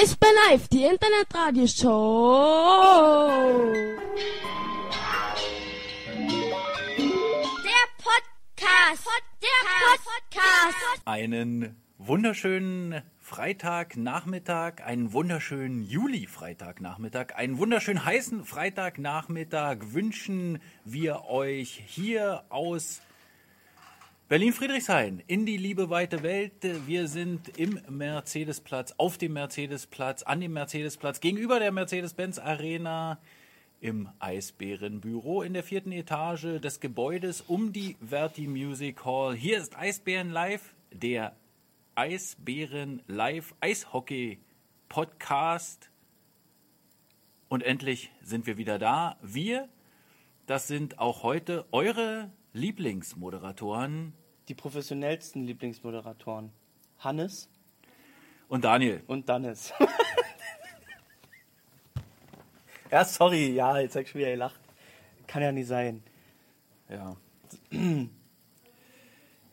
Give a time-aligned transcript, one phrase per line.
[0.00, 3.28] Eisbär Live, die Internetradioshow.
[7.64, 9.08] Der Podcast.
[9.42, 9.60] Der
[9.98, 11.02] Podcast.
[11.04, 23.02] Einen wunderschönen Freitagnachmittag, einen wunderschönen Juli-Freitagnachmittag, einen wunderschönen heißen Freitagnachmittag wünschen wir euch hier aus
[24.30, 26.52] Berlin-Friedrichshain in die liebe weite Welt.
[26.86, 33.18] Wir sind im Mercedesplatz, auf dem Mercedesplatz, an dem Mercedesplatz, gegenüber der Mercedes-Benz Arena
[33.80, 39.34] im Eisbärenbüro in der vierten Etage des Gebäudes um die Verti Music Hall.
[39.34, 41.34] Hier ist Eisbären Live, der
[41.96, 44.38] Eisbären Live Eishockey
[44.88, 45.90] Podcast.
[47.48, 49.16] Und endlich sind wir wieder da.
[49.22, 49.68] Wir,
[50.46, 54.12] das sind auch heute eure Lieblingsmoderatoren
[54.50, 56.52] die professionellsten Lieblingsmoderatoren.
[56.98, 57.48] Hannes
[58.48, 59.02] und Daniel.
[59.06, 59.72] und Dannes.
[62.90, 64.60] ja, sorry, ja, jetzt hab ich schon wieder gelacht.
[65.26, 66.02] Kann ja nicht sein.
[66.88, 67.16] Ja.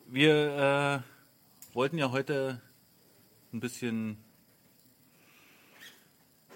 [0.07, 2.61] Wir äh, wollten ja heute
[3.53, 4.17] ein bisschen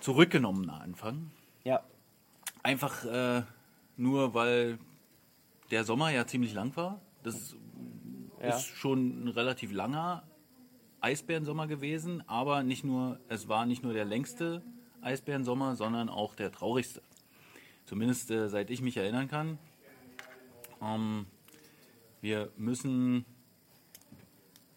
[0.02, 1.32] zurückgenommener anfangen.
[1.64, 1.84] Ja,
[2.64, 3.44] Einfach äh,
[3.98, 4.78] nur, weil
[5.72, 7.00] der Sommer ja ziemlich lang war.
[7.24, 7.56] Das
[8.42, 8.56] ja.
[8.56, 10.24] ist schon ein relativ langer
[11.02, 14.62] Eisbärensommer gewesen, aber nicht nur, es war nicht nur der längste
[15.02, 17.02] Eisbärensommer, sondern auch der traurigste.
[17.86, 19.58] Zumindest äh, seit ich mich erinnern kann.
[20.82, 21.26] Ähm,
[22.22, 23.26] wir müssen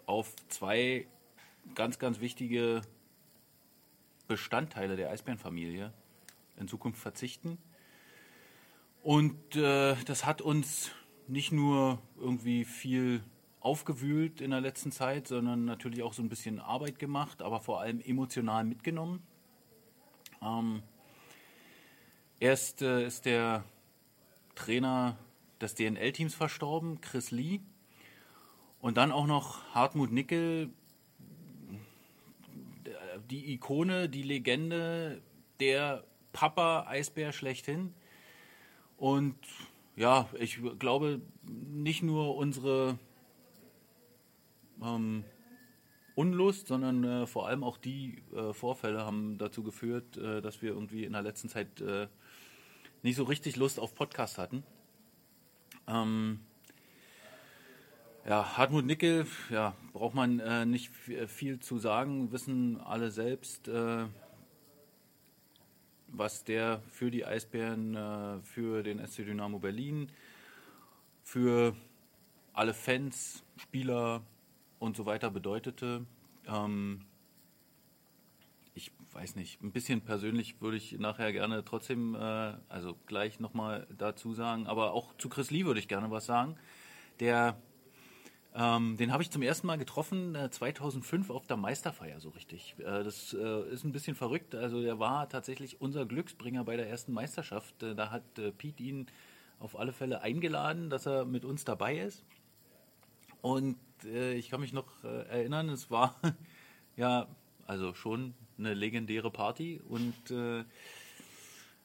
[0.07, 1.07] auf zwei
[1.75, 2.83] ganz, ganz wichtige
[4.27, 5.93] Bestandteile der Eisbärenfamilie
[6.57, 7.59] in Zukunft verzichten.
[9.03, 10.91] Und äh, das hat uns
[11.29, 13.23] nicht nur irgendwie viel
[13.65, 17.81] aufgewühlt in der letzten Zeit, sondern natürlich auch so ein bisschen Arbeit gemacht, aber vor
[17.81, 19.23] allem emotional mitgenommen.
[20.43, 20.83] Ähm,
[22.41, 23.65] erst äh, ist der
[24.55, 25.17] Trainer
[25.63, 27.61] des DNL-Teams verstorben, Chris Lee.
[28.83, 30.71] Und dann auch noch Hartmut Nickel,
[33.31, 35.23] die Ikone, die Legende,
[35.59, 36.05] der
[36.35, 37.95] Papa Eisbär schlechthin.
[38.99, 39.39] Und
[39.97, 42.99] ja, ich glaube, nicht nur unsere
[44.83, 45.25] ähm,
[46.15, 50.71] Unlust, sondern äh, vor allem auch die äh, Vorfälle haben dazu geführt, äh, dass wir
[50.71, 52.07] irgendwie in der letzten Zeit äh,
[53.03, 54.63] nicht so richtig Lust auf Podcast hatten.
[55.89, 56.41] Ähm,
[58.27, 63.69] ja, Hartmut Nickel, ja, braucht man äh, nicht f- viel zu sagen, wissen alle selbst,
[63.69, 64.07] äh,
[66.09, 70.11] was der für die Eisbären, äh, für den SC Dynamo Berlin,
[71.23, 71.75] für
[72.53, 74.23] alle Fans, Spieler
[74.85, 76.07] und so weiter bedeutete.
[76.47, 77.01] Ähm,
[78.75, 83.87] ich weiß nicht, ein bisschen persönlich würde ich nachher gerne trotzdem, äh, also gleich nochmal
[83.97, 86.57] dazu sagen, aber auch zu Chris Lee würde ich gerne was sagen.
[87.21, 87.57] Der,
[88.55, 92.75] ähm, den habe ich zum ersten Mal getroffen, äh, 2005 auf der Meisterfeier so richtig.
[92.81, 94.57] Äh, das äh, ist ein bisschen verrückt.
[94.57, 97.83] Also der war tatsächlich unser Glücksbringer bei der ersten Meisterschaft.
[97.85, 99.07] Äh, da hat äh, Pete ihn
[99.61, 102.25] auf alle Fälle eingeladen, dass er mit uns dabei ist.
[103.45, 106.19] Und äh, ich kann mich noch äh, erinnern, es war
[106.97, 107.29] ja
[107.67, 110.65] also schon eine legendäre Party und äh,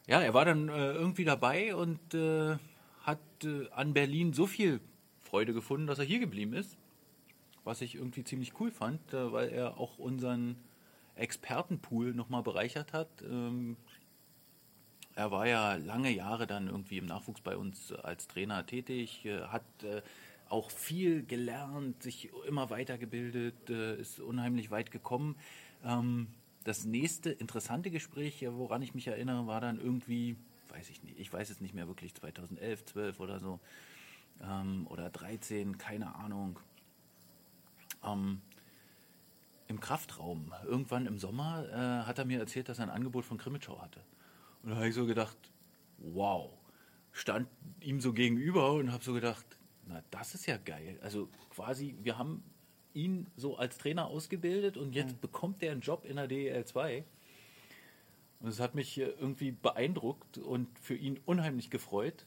[0.07, 2.55] ja, er war dann äh, irgendwie dabei und äh,
[3.01, 4.79] hat äh, an Berlin so viel
[5.19, 6.77] Freude gefunden, dass er hier geblieben ist.
[7.65, 10.55] Was ich irgendwie ziemlich cool fand, weil er auch unseren
[11.15, 13.09] Expertenpool nochmal bereichert hat.
[13.21, 13.75] Ähm,
[15.13, 19.65] er war ja lange Jahre dann irgendwie im Nachwuchs bei uns als Trainer tätig, hat
[20.49, 25.35] auch viel gelernt, sich immer weitergebildet, äh, ist unheimlich weit gekommen.
[25.83, 26.27] Ähm,
[26.63, 30.35] das nächste interessante Gespräch, woran ich mich erinnere, war dann irgendwie,
[30.69, 33.59] weiß ich nicht, ich weiß es nicht mehr wirklich, 2011, 12 oder so,
[34.41, 36.59] ähm, oder 13, keine Ahnung.
[38.03, 38.41] Ähm,
[39.67, 43.37] Im Kraftraum, irgendwann im Sommer, äh, hat er mir erzählt, dass er ein Angebot von
[43.37, 44.01] Krimitschau hatte.
[44.63, 45.37] Und da habe ich so gedacht,
[45.99, 46.49] wow,
[47.11, 47.47] stand
[47.81, 49.45] ihm so gegenüber und habe so gedacht,
[49.89, 50.99] na, das ist ja geil.
[51.01, 52.43] Also quasi, wir haben
[52.93, 57.03] ihn so als Trainer ausgebildet und jetzt bekommt er einen Job in der DEL 2.
[58.39, 62.25] Und es hat mich äh, irgendwie beeindruckt und für ihn unheimlich gefreut.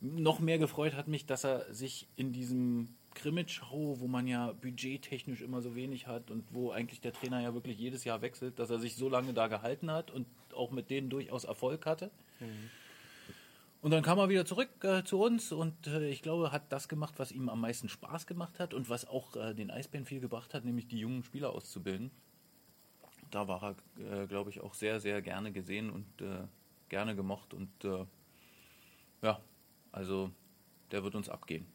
[0.00, 5.42] Noch mehr gefreut hat mich, dass er sich in diesem Krimitschau, wo man ja budgettechnisch
[5.42, 8.70] immer so wenig hat und wo eigentlich der Trainer ja wirklich jedes Jahr wechselt, dass
[8.70, 12.10] er sich so lange da gehalten hat und auch mit denen durchaus Erfolg hatte.
[13.82, 16.86] Und dann kam er wieder zurück äh, zu uns und äh, ich glaube, hat das
[16.88, 20.20] gemacht, was ihm am meisten Spaß gemacht hat und was auch äh, den Eisbären viel
[20.20, 22.10] gebracht hat, nämlich die jungen Spieler auszubilden.
[23.30, 23.62] da war
[23.98, 26.46] er, äh, glaube ich, auch sehr, sehr gerne gesehen und äh,
[26.90, 27.54] gerne gemocht.
[27.54, 28.04] Und äh,
[29.22, 29.40] ja,
[29.92, 30.30] also
[30.90, 31.66] der wird uns abgehen.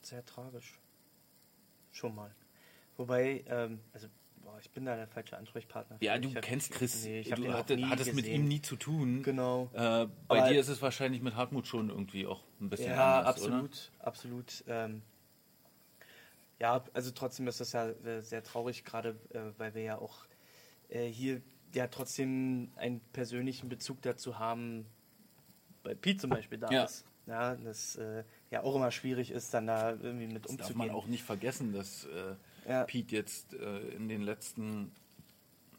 [0.00, 0.80] Sehr tragisch.
[1.92, 2.34] Schon mal.
[2.96, 4.08] Wobei, ähm, also
[4.52, 5.96] boah, ich bin da der falsche Ansprechpartner.
[6.00, 7.04] Ja, du hab- kennst Chris.
[7.04, 9.22] Nee, ich du hatte, hattest mit ihm nie zu tun.
[9.22, 9.70] Genau.
[9.72, 9.78] Äh,
[10.28, 13.36] bei Aber- dir ist es wahrscheinlich mit Hartmut schon irgendwie auch ein bisschen Ja, anders,
[13.36, 14.64] absolut, absolut.
[14.68, 15.02] Ähm,
[16.60, 20.24] ja, also trotzdem ist das ja äh, sehr traurig, gerade äh, weil wir ja auch
[20.90, 21.40] äh, hier
[21.74, 24.84] ja trotzdem einen persönlichen Bezug dazu haben,
[25.82, 26.84] weil Pete zum Beispiel da Ja.
[26.84, 27.04] ist.
[27.26, 30.78] Ja, das äh, ja auch immer schwierig ist, dann da irgendwie mit Das darf umzugehen.
[30.88, 32.34] man auch nicht vergessen, dass äh,
[32.68, 32.84] Ja.
[32.84, 34.92] Pete jetzt äh, in den letzten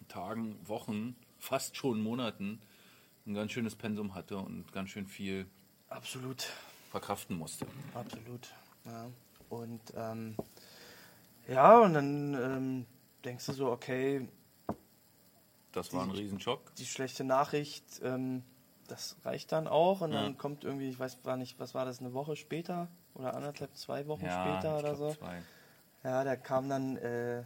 [0.07, 2.61] Tagen, Wochen, fast schon Monaten
[3.25, 5.45] ein ganz schönes Pensum hatte und ganz schön viel
[5.89, 6.45] Absolut.
[6.91, 7.65] verkraften musste.
[7.93, 8.49] Absolut.
[8.85, 9.07] Ja.
[9.49, 10.35] Und ähm,
[11.47, 12.85] ja, und dann ähm,
[13.23, 14.27] denkst du so, okay,
[15.71, 16.75] Das war ein Die- Riesenschock.
[16.75, 18.43] die schlechte Nachricht, ähm,
[18.87, 20.01] das reicht dann auch.
[20.01, 20.21] Und Ja.
[20.23, 23.75] dann kommt irgendwie, ich weiß war nicht, was war das, eine Woche später oder anderthalb,
[23.77, 25.13] zwei Wochen Ja, später oder so.
[25.13, 25.41] zwei.
[26.03, 27.43] Ja, da kam dann äh,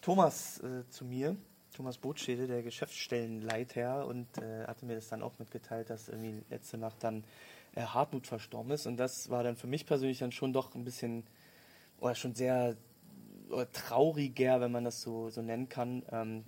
[0.00, 1.36] Thomas äh, zu mir,
[1.74, 6.78] Thomas Botschede, der Geschäftsstellenleiter, und äh, hatte mir das dann auch mitgeteilt, dass irgendwie letzte
[6.78, 7.24] Nacht dann
[7.74, 8.86] äh, Hartmut verstorben ist.
[8.86, 11.24] Und das war dann für mich persönlich dann schon doch ein bisschen,
[11.98, 12.76] oder schon sehr
[13.50, 16.04] oder trauriger, wenn man das so, so nennen kann.
[16.12, 16.44] Ähm,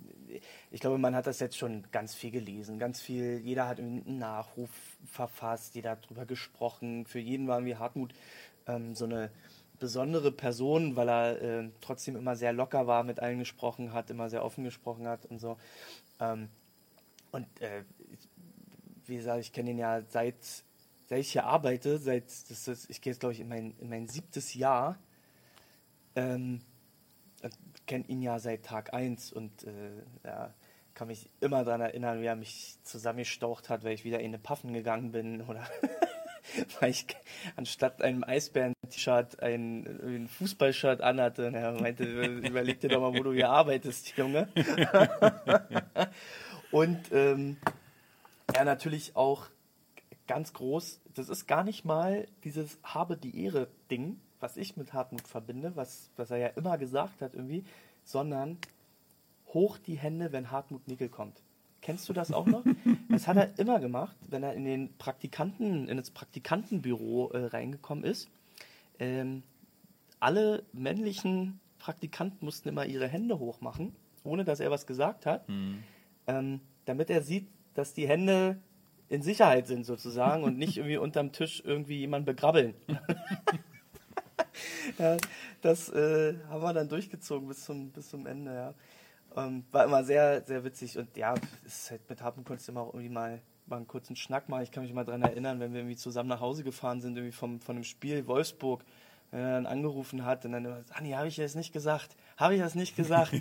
[0.71, 4.17] ich glaube, man hat das jetzt schon ganz viel gelesen, ganz viel, jeder hat einen
[4.17, 4.69] Nachruf
[5.05, 7.05] verfasst, jeder hat drüber gesprochen.
[7.05, 8.13] Für jeden war irgendwie Hartmut
[8.67, 9.29] ähm, so eine
[9.79, 14.29] besondere Person, weil er äh, trotzdem immer sehr locker war, mit allen gesprochen hat, immer
[14.29, 15.57] sehr offen gesprochen hat und so.
[16.19, 16.49] Ähm,
[17.31, 17.83] und äh,
[19.05, 20.37] wie gesagt, ich kenne ihn ja seit,
[21.07, 23.89] seit ich hier arbeite, seit das ist, ich gehe jetzt glaube ich in mein, in
[23.89, 24.97] mein siebtes Jahr.
[26.15, 26.61] Ähm,
[27.89, 30.53] kenne ihn ja seit Tag 1 und äh, ja,
[30.93, 34.37] kann mich immer daran erinnern, wie er mich zusammengestaucht hat, weil ich wieder in eine
[34.37, 35.67] Paffen gegangen bin oder
[36.79, 37.07] weil ich
[37.55, 38.23] anstatt einem
[38.89, 41.47] Eisbären-T-Shirt ein, ein Fußballshirt anhatte.
[41.47, 42.03] Und er meinte,
[42.47, 44.49] überleg dir doch mal, wo du hier arbeitest, Junge.
[46.71, 47.57] und ähm,
[48.53, 49.47] er natürlich auch
[50.27, 54.93] ganz groß, das ist gar nicht mal dieses habe die Ehre Ding, was ich mit
[54.93, 57.63] Hartmut verbinde, was, was er ja immer gesagt hat irgendwie,
[58.03, 58.57] sondern
[59.47, 61.41] hoch die Hände, wenn Hartmut Nickel kommt.
[61.81, 62.63] Kennst du das auch noch?
[63.09, 68.03] Das hat er immer gemacht, wenn er in den Praktikanten, in das Praktikantenbüro äh, reingekommen
[68.03, 68.29] ist.
[68.99, 69.43] Ähm,
[70.19, 75.47] alle männlichen Praktikanten mussten immer ihre Hände hochmachen, ohne dass er was gesagt hat,
[76.27, 78.59] ähm, damit er sieht, dass die Hände
[79.07, 82.75] in Sicherheit sind sozusagen und nicht irgendwie unterm Tisch irgendwie jemand begrabbeln.
[84.99, 85.17] ja,
[85.61, 88.73] das äh, haben wir dann durchgezogen bis zum, bis zum Ende, ja.
[89.35, 91.35] Ähm, war immer sehr, sehr witzig und ja,
[91.65, 94.63] ist halt mit Hartmut konntest du immer auch irgendwie mal, mal einen kurzen Schnack machen.
[94.63, 97.35] Ich kann mich mal daran erinnern, wenn wir irgendwie zusammen nach Hause gefahren sind, irgendwie
[97.35, 98.83] vom, von einem Spiel Wolfsburg,
[99.31, 102.15] wenn er dann angerufen hat und dann immer, Anni, habe ich das nicht gesagt?
[102.37, 103.33] Habe ich das nicht gesagt?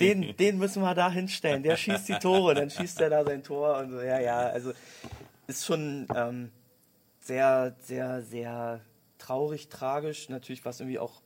[0.00, 1.62] den, den müssen wir da hinstellen.
[1.62, 4.00] Der schießt die Tore, dann schießt er da sein Tor und so.
[4.00, 4.72] Ja, ja, also
[5.46, 6.50] ist schon ähm,
[7.20, 8.80] sehr, sehr, sehr
[9.18, 10.28] traurig, tragisch.
[10.28, 11.20] Natürlich was irgendwie auch,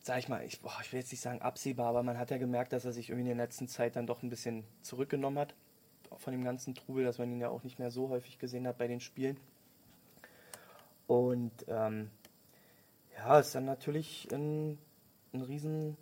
[0.00, 2.38] sag ich mal, ich, boah, ich will jetzt nicht sagen absehbar, aber man hat ja
[2.38, 5.54] gemerkt, dass er sich irgendwie in der letzten Zeit dann doch ein bisschen zurückgenommen hat
[6.16, 8.78] von dem ganzen Trubel, dass man ihn ja auch nicht mehr so häufig gesehen hat
[8.78, 9.38] bei den Spielen.
[11.06, 12.10] Und ähm,
[13.16, 14.78] ja, ist dann natürlich ein,
[15.32, 15.96] ein riesen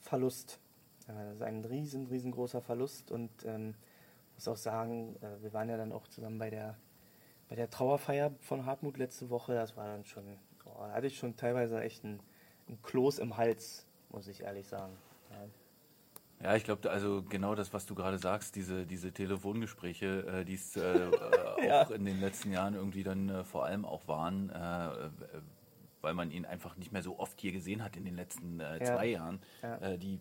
[0.00, 0.58] Verlust.
[1.08, 3.74] Ja, das ist ein riesen, riesengroßer Verlust und ähm,
[4.34, 6.76] muss auch sagen, äh, wir waren ja dann auch zusammen bei der
[7.50, 9.54] bei der Trauerfeier von Hartmut letzte Woche.
[9.54, 10.24] Das war dann schon,
[10.64, 12.20] oh, da hatte ich schon teilweise echt ein,
[12.68, 14.96] ein Kloß im Hals, muss ich ehrlich sagen.
[15.30, 15.48] Ja.
[16.42, 20.54] Ja, ich glaube, also genau das, was du gerade sagst, diese, diese Telefongespräche, äh, die
[20.54, 21.82] es äh, äh, auch Ja.
[21.84, 25.10] in den letzten Jahren irgendwie dann äh, vor allem auch waren, äh, äh,
[26.00, 28.82] weil man ihn einfach nicht mehr so oft hier gesehen hat in den letzten Ja.
[28.82, 29.38] zwei Jahren.
[29.62, 29.98] Ja.
[29.98, 30.18] Die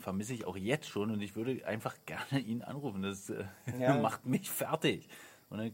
[0.00, 3.02] vermisse ich auch jetzt schon und ich würde einfach gerne ihn anrufen.
[3.02, 3.30] Das
[4.00, 5.06] macht mich fertig.
[5.50, 5.72] Dann,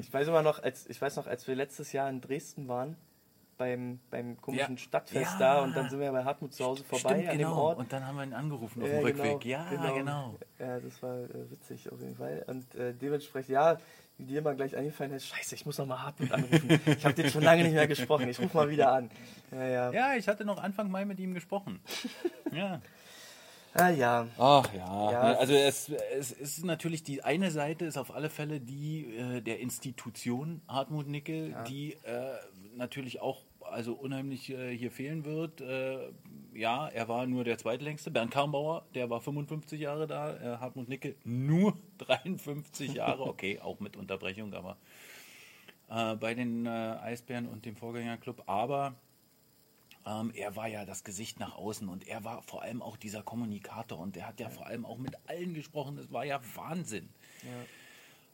[0.00, 2.96] Ich weiß immer noch, als ich weiß noch, als wir letztes Jahr in Dresden waren,
[3.58, 4.82] beim, beim komischen Ja.
[4.82, 5.38] Stadtfest Ja.
[5.38, 7.50] da und dann sind wir bei Hartmut zu Hause vorbei stimmt, an genau.
[7.50, 7.78] dem Ort.
[7.78, 9.44] Und dann haben wir ihn angerufen auf Ja, dem genau, Rückweg.
[9.44, 10.34] ja, genau.
[10.58, 12.44] Ja, das war äh, witzig auf jeden Fall.
[12.46, 13.78] Und äh, dementsprechend, ja,
[14.16, 16.80] wie dir mal gleich eingefallen ist, scheiße, ich muss noch mal Hartmut anrufen.
[16.86, 18.28] ich habe den schon lange nicht mehr gesprochen.
[18.28, 19.10] Ich rufe mal wieder an.
[19.52, 19.90] Ja, ja.
[19.92, 21.80] Ja, ich hatte noch Anfang Mai mit ihm gesprochen.
[22.52, 22.80] ja.
[23.74, 24.26] Ah, ja.
[24.38, 28.60] Ach ja, Ja, also es, es ist natürlich die eine Seite ist auf alle Fälle
[28.60, 32.32] die äh, der Institution Hartmut Nickel, die äh,
[32.74, 35.60] natürlich auch also unheimlich äh, hier fehlen wird.
[35.60, 36.10] Äh,
[36.54, 38.10] ja, er war nur der zweitlängste.
[38.10, 40.36] Bernd Karmbauer, der war 55 Jahre da.
[40.36, 43.24] Äh, Hartmut Nickel nur 53 Jahre.
[43.24, 44.76] Okay, auch mit Unterbrechung, aber
[45.88, 48.44] äh, bei den äh, Eisbären und dem Vorgängerclub.
[48.46, 48.94] Aber
[50.06, 53.22] ähm, er war ja das Gesicht nach außen und er war vor allem auch dieser
[53.22, 55.96] Kommunikator und er hat ja, vor allem auch mit allen gesprochen.
[55.96, 57.08] Das war ja Wahnsinn.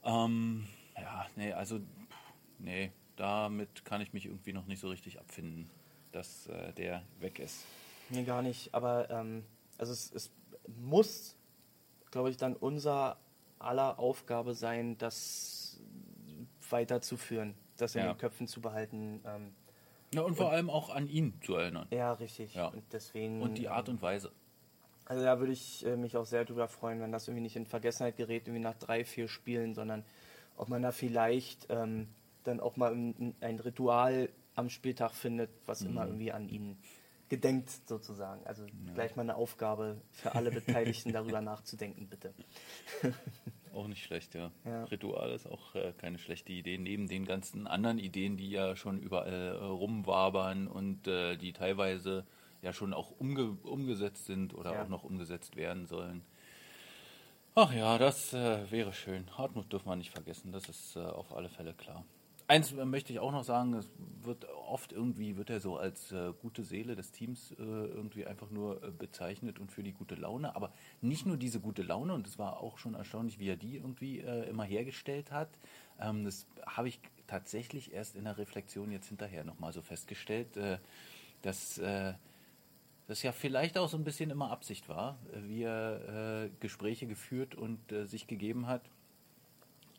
[0.03, 1.79] Ja, ähm, ja nee, also,
[2.59, 5.69] nee, damit kann ich mich irgendwie noch nicht so richtig abfinden,
[6.11, 7.65] dass äh, der weg ist.
[8.09, 8.73] Nee, gar nicht.
[8.73, 9.43] Aber ähm,
[9.77, 10.31] also es, es
[10.67, 11.35] muss,
[12.11, 13.17] glaube ich, dann unser
[13.59, 15.79] aller Aufgabe sein, das
[16.69, 18.13] weiterzuführen, das in Ja.
[18.13, 19.21] den Köpfen zu behalten.
[19.25, 19.53] Ähm,
[20.13, 21.87] Ja, und vor allem auch an ihn zu erinnern.
[21.91, 22.53] ja, richtig.
[22.55, 22.67] Ja.
[22.67, 23.41] Und deswegen.
[23.41, 24.31] Und die Art und Weise.
[25.05, 27.65] Also da würde ich äh, mich auch sehr drüber freuen, wenn das irgendwie nicht in
[27.67, 30.03] Vergessenheit gerät, irgendwie nach drei, vier Spielen, sondern
[30.57, 32.07] ob man da vielleicht ähm,
[32.47, 35.89] dann auch mal ein, ein Ritual am Spieltag findet, was Mhm.
[35.89, 36.77] immer irgendwie an ihn
[37.27, 38.45] gedenkt sozusagen.
[38.45, 42.33] Also gleich mal eine Aufgabe für alle Beteiligten darüber nachzudenken, bitte.
[43.73, 44.51] Auch nicht schlecht, ja.
[44.63, 44.85] Ja.
[44.85, 48.99] Ritual ist auch äh, keine schlechte Idee, neben den ganzen anderen Ideen, die ja schon
[48.99, 52.25] überall äh, rumwabern und äh, die teilweise
[52.61, 54.83] ja schon auch umge umgesetzt sind oder Ja.
[54.83, 56.21] auch noch umgesetzt werden sollen.
[57.53, 59.25] Ach ja, das äh, wäre schön.
[59.37, 62.05] Hartmut dürfen wir nicht vergessen, das ist äh, auf alle Fälle klar.
[62.47, 63.89] Eins äh, möchte ich auch noch sagen, es
[64.21, 68.51] wird oft irgendwie, wird er so als äh, gute Seele des Teams äh, irgendwie einfach
[68.51, 70.71] nur äh, bezeichnet und für die gute Laune, aber
[71.01, 74.19] nicht nur diese gute Laune, und es war auch schon erstaunlich, wie er die irgendwie
[74.19, 75.49] äh, immer hergestellt hat.
[75.99, 80.77] Ähm, das habe ich tatsächlich erst in der Reflexion jetzt hinterher nochmal so festgestellt, äh,
[81.41, 81.79] dass
[83.07, 87.77] das ja vielleicht auch so ein bisschen immer Absicht war, wie er Gespräche geführt und
[88.05, 88.81] sich gegeben hat.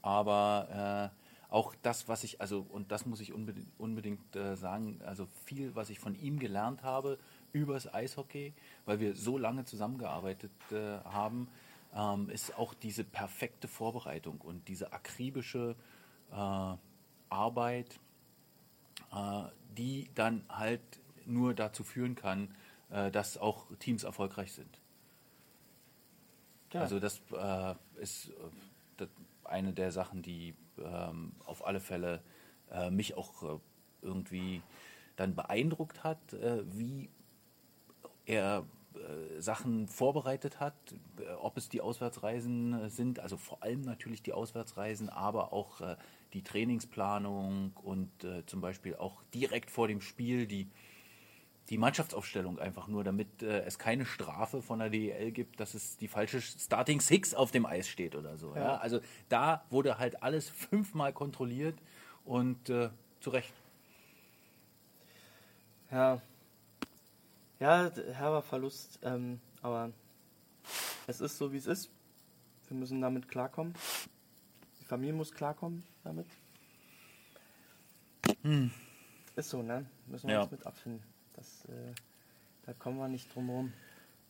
[0.02, 1.12] Aber
[1.48, 5.74] auch das, was ich, also, und das muss ich unbedingt, unbedingt äh, sagen, also viel,
[5.74, 7.18] was ich von ihm gelernt habe
[7.52, 8.52] übers Eishockey,
[8.84, 11.48] weil wir so lange zusammengearbeitet äh, haben,
[11.94, 15.76] ähm, ist auch diese perfekte Vorbereitung und diese akribische
[16.32, 16.76] äh,
[17.28, 17.98] Arbeit,
[19.12, 19.44] äh,
[19.76, 20.82] die dann halt
[21.24, 22.54] nur dazu führen kann,
[22.90, 24.80] äh, dass auch Teams erfolgreich sind.
[26.72, 26.80] Ja.
[26.80, 28.32] Also das äh, ist
[28.96, 29.08] das
[29.44, 32.22] eine der Sachen, die ähm, auf alle Fälle
[32.70, 33.58] äh, mich auch äh,
[34.02, 34.62] irgendwie
[35.16, 37.08] dann beeindruckt hat, äh, wie
[38.26, 40.74] er äh, Sachen vorbereitet hat,
[41.18, 45.80] äh, ob es die Auswärtsreisen sind, also vor allem natürlich die Auswärtsreisen, aber auch
[46.32, 48.10] die Trainingsplanung und
[48.46, 50.68] zum Beispiel auch direkt vor dem Spiel die
[51.70, 55.96] die Mannschaftsaufstellung einfach nur, damit äh, es keine Strafe von der DEL gibt, dass es
[55.96, 58.54] die falsche Starting Six auf dem Eis steht oder so.
[58.54, 58.60] Ja.
[58.62, 58.76] Ja.
[58.76, 61.78] Also da wurde halt alles fünfmal kontrolliert
[62.24, 63.52] und äh, zu Recht.
[65.90, 66.20] Ja.
[67.58, 69.90] Ja, herber Verlust, ähm, aber
[71.06, 71.90] es ist so, wie es ist.
[72.68, 73.74] Wir müssen damit klarkommen.
[74.80, 76.26] Die Familie muss klarkommen damit.
[79.36, 79.86] Ist so, ne?
[80.06, 80.42] Müssen wir Ja.
[80.42, 81.02] uns mit abfinden.
[81.36, 81.92] Das, äh,
[82.64, 83.72] da kommen wir nicht drum rum.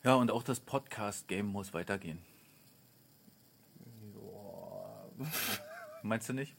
[0.03, 2.19] Ja, und auch das Podcast-Game muss weitergehen.
[6.03, 6.55] Meinst du nicht?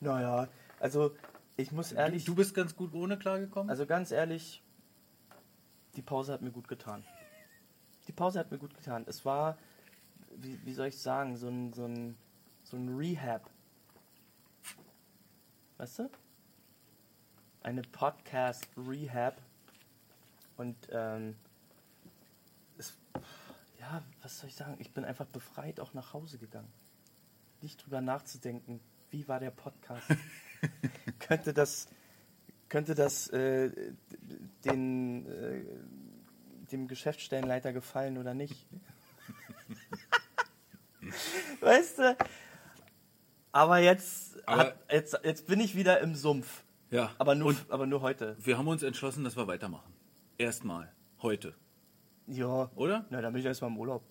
[0.00, 0.48] Naja,
[0.78, 1.14] also
[1.56, 3.70] ich muss ehrlich, Du bist ganz gut ohne klargekommen?
[3.70, 4.62] also ganz ehrlich,
[5.96, 7.04] die Pause hat mir gut getan.
[8.06, 9.04] Die Pause hat mir gut getan.
[9.08, 9.58] Es war,
[10.36, 12.16] wie, wie soll ich sagen, so ein, so ein,
[12.62, 13.50] so ein Rehab.
[15.78, 16.10] Weißt du?
[17.62, 19.42] Eine Podcast-Rehab.
[20.56, 21.36] Und ähm,
[22.78, 22.96] es,
[23.78, 24.76] ja, was soll ich sagen?
[24.78, 26.72] Ich bin einfach befreit auch nach Hause gegangen.
[27.62, 30.06] Nicht drüber nachzudenken, wie war der Podcast?
[31.18, 31.88] könnte das,
[32.68, 33.70] könnte das äh,
[34.64, 35.64] den, äh,
[36.70, 38.66] dem Geschäftsstellenleiter gefallen oder nicht?
[41.60, 42.16] weißt du?
[43.52, 46.62] Aber jetzt, Aber- hat, jetzt, jetzt bin ich wieder im Sumpf.
[46.90, 47.10] ja.
[47.18, 48.36] Aber nur, und aber nur heute.
[48.38, 49.92] wir haben uns entschlossen, dass wir weitermachen.
[50.38, 50.92] Erstmal.
[51.22, 51.54] Heute.
[52.26, 52.70] Ja.
[52.74, 53.06] Oder?
[53.10, 54.02] Na, dann bin ich erstmal im Urlaub.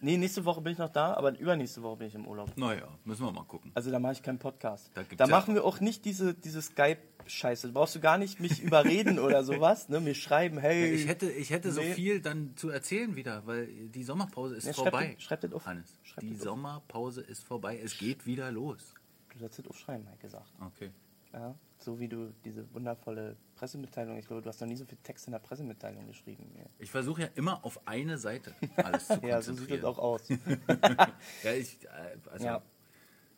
[0.00, 2.56] Nee, nächste Woche bin ich noch da, aber übernächste Woche bin ich im Urlaub.
[2.56, 3.72] Naja, müssen wir mal gucken.
[3.74, 4.92] Also da mache ich keinen Podcast.
[4.94, 7.66] Da Da ja- machen wir auch nicht diese, diese Skype-Scheiße.
[7.66, 9.88] Da brauchst du gar nicht mich überreden oder sowas.
[9.88, 9.98] Ne?
[9.98, 10.92] Mir schreiben, hey.
[10.94, 11.94] Ich hätte, ich hätte so Nee.
[11.94, 15.16] viel dann zu erzählen wieder, weil die Sommerpause ist Ja, vorbei.
[15.18, 15.66] schreib das auf.
[15.66, 16.36] Hannes, Schreib die.
[16.36, 17.80] Sommerpause ist vorbei.
[17.82, 18.94] Es geht wieder los.
[19.32, 20.46] Du sollst das aufschreiben, hat gesagt.
[20.64, 20.92] Okay.
[21.32, 24.98] Ja, so wie du diese wundervolle Pressemitteilung, ich glaube, du hast noch nie so viel
[25.02, 26.50] Text in der Pressemitteilung geschrieben.
[26.56, 29.84] Ja, Ich versuche ja immer auf eine Seite alles zu ja so sieht das konzentrieren.
[29.84, 30.28] auch aus.
[31.44, 32.62] Ja, ich, äh, also Ja.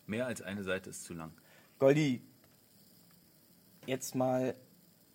[0.06, 1.32] mehr als eine Seite ist zu lang.
[1.78, 2.22] Goldi,
[3.86, 4.54] jetzt mal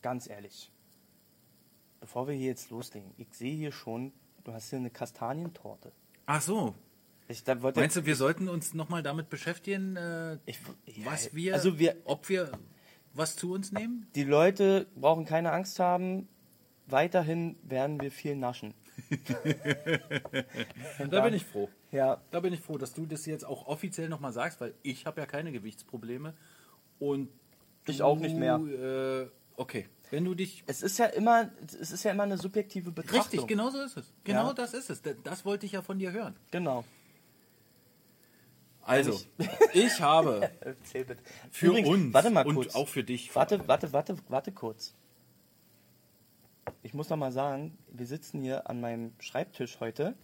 [0.01, 0.71] ganz ehrlich.
[2.01, 4.11] bevor wir hier jetzt loslegen, ich sehe hier schon,
[4.43, 5.91] du hast hier eine Kastanientorte.
[6.27, 6.75] Ach so.
[7.27, 11.33] Ich da wollte Meinst du, wir sollten uns nochmal damit beschäftigen, äh, Ich- ja, was
[11.33, 12.51] wir, also wir- ob wir
[13.13, 14.07] was zu uns nehmen?
[14.15, 16.27] die Leute brauchen keine Angst haben.
[16.87, 18.73] Weiterhin werden wir viel naschen.
[21.09, 21.69] Da bin ich froh.
[21.91, 25.05] Ja, Da bin ich froh, dass du das jetzt auch offiziell nochmal sagst, weil ich
[25.05, 26.33] habe ja keine Gewichtsprobleme
[26.99, 27.29] und
[27.87, 28.57] Ich auch nicht mehr.
[28.57, 32.91] Äh, okay, wenn du dich es ist ja immer, es ist ja immer eine subjektive
[32.91, 33.21] Betrachtung.
[33.39, 34.13] richtig, genau so ist es.
[34.23, 34.53] Genau Ja.
[34.53, 35.01] das ist es.
[35.23, 36.35] Das wollte ich ja von dir hören.
[36.51, 36.83] Genau.
[38.85, 39.19] Also,
[39.73, 41.21] ich habe Erzähl bitte.
[41.51, 42.75] für Übrigens, uns warte mal und kurz.
[42.75, 43.33] auch für dich.
[43.35, 44.93] Warte, warte, warte, warte kurz.
[46.83, 50.15] Ich muss noch mal sagen, wir sitzen hier an meinem Schreibtisch heute,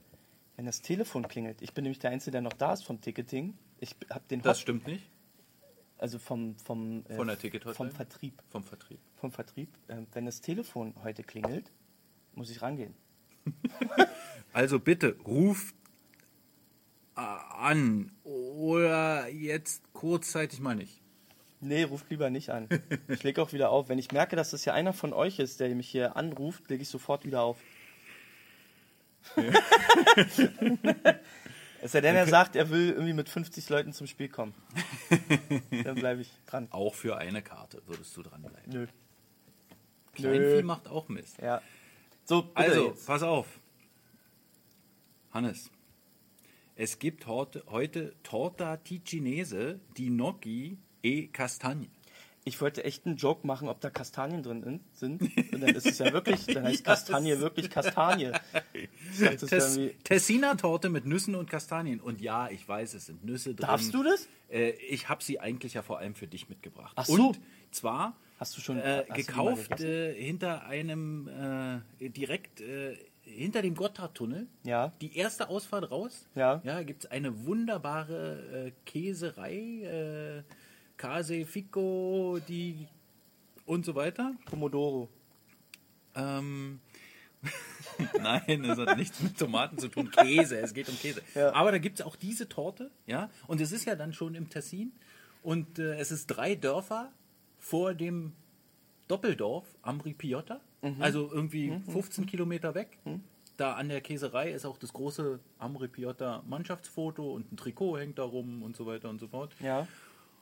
[0.56, 1.62] wenn das Telefon klingelt.
[1.62, 3.58] Ich bin nämlich der Einzige, der noch da ist vom Ticketing.
[3.80, 5.10] Ich habe den Das Hot- stimmt nicht.
[5.98, 7.76] also vom vom äh, Von der Ticket-Hotline?
[7.76, 9.00] vom Vertrieb, Vom Vertrieb.
[9.16, 9.70] vom Vertrieb.
[9.88, 11.72] Äh, wenn das Telefon heute klingelt,
[12.36, 12.94] muss ich rangehen.
[14.54, 15.74] Also bitte, ruft
[17.16, 21.02] an oder jetzt kurzzeitig mal nicht.
[21.60, 22.68] Nee, ruft lieber nicht an.
[23.08, 23.90] Ich lege auch wieder auf.
[23.90, 26.82] Wenn ich merke, dass das ja einer von euch ist, der mich hier anruft, lege
[26.82, 27.58] ich sofort wieder auf.
[31.82, 34.56] es sei denn, er sagt, er will irgendwie mit 50 Leuten zum Spiel kommen.
[35.84, 36.68] Dann bleibe ich dran.
[36.72, 38.72] Auch für eine Karte würdest du dranbleiben.
[38.74, 38.88] Nö.
[40.14, 41.38] Kleinvieh macht auch Mist.
[41.40, 41.62] Ja.
[42.26, 43.06] So, Also, jetzt.
[43.06, 43.48] pass auf.
[45.32, 45.70] Hannes,
[46.82, 51.90] es gibt heute, heute Torta Ticinese di Gnocchi e Castagne.
[52.44, 55.22] Ich wollte echt einen Joke machen, ob da Kastanien drin in- sind.
[55.54, 58.32] Und dann ist es ja wirklich, dann heißt Kastanie wirklich Kastanie.
[59.48, 62.00] Tess, Tessiner Torte mit Nüssen und Kastanien.
[62.00, 63.68] Und ja, ich weiß, es sind Nüsse drin.
[63.68, 64.28] Darfst du das?
[64.50, 66.94] Äh, ich habe sie eigentlich ja vor allem für dich mitgebracht.
[66.96, 67.28] Ach so.
[67.28, 69.88] Und zwar Hast du schon- äh, hast du die gekauft gegessen?
[69.88, 71.28] äh, hinter einem,
[72.00, 72.98] äh, direkt äh,
[73.32, 74.48] hinter dem Gotthardtunnel.
[74.64, 74.92] Ja.
[75.02, 76.28] Die erste Ausfahrt raus.
[76.36, 76.62] Ja.
[76.64, 80.44] Ja, gibt es eine wunderbare äh, Käserei, äh,
[80.98, 82.88] Case Fico, die
[83.66, 84.34] und so weiter.
[84.46, 85.10] Pomodoro.
[86.16, 86.80] Ähm,
[88.20, 90.12] Nein, das hat nichts mit Tomaten zu tun.
[90.12, 91.22] Käse, es geht um Käse.
[91.34, 91.54] Ja.
[91.54, 93.30] Aber da gibt es auch diese Torte, ja.
[93.48, 94.92] Und es ist ja dann schon im Tessin.
[95.42, 97.12] Und äh, es ist drei Dörfer
[97.58, 98.34] vor dem
[99.08, 100.62] Doppeldorf Ambri Piotta.
[101.00, 103.00] Also irgendwie 15 Kilometer weg.
[103.58, 108.18] Da an der Käserei ist auch das große Ambri Piotta Mannschaftsfoto und ein Trikot hängt
[108.18, 109.56] da rum und so weiter und so fort.
[109.60, 109.88] Ja.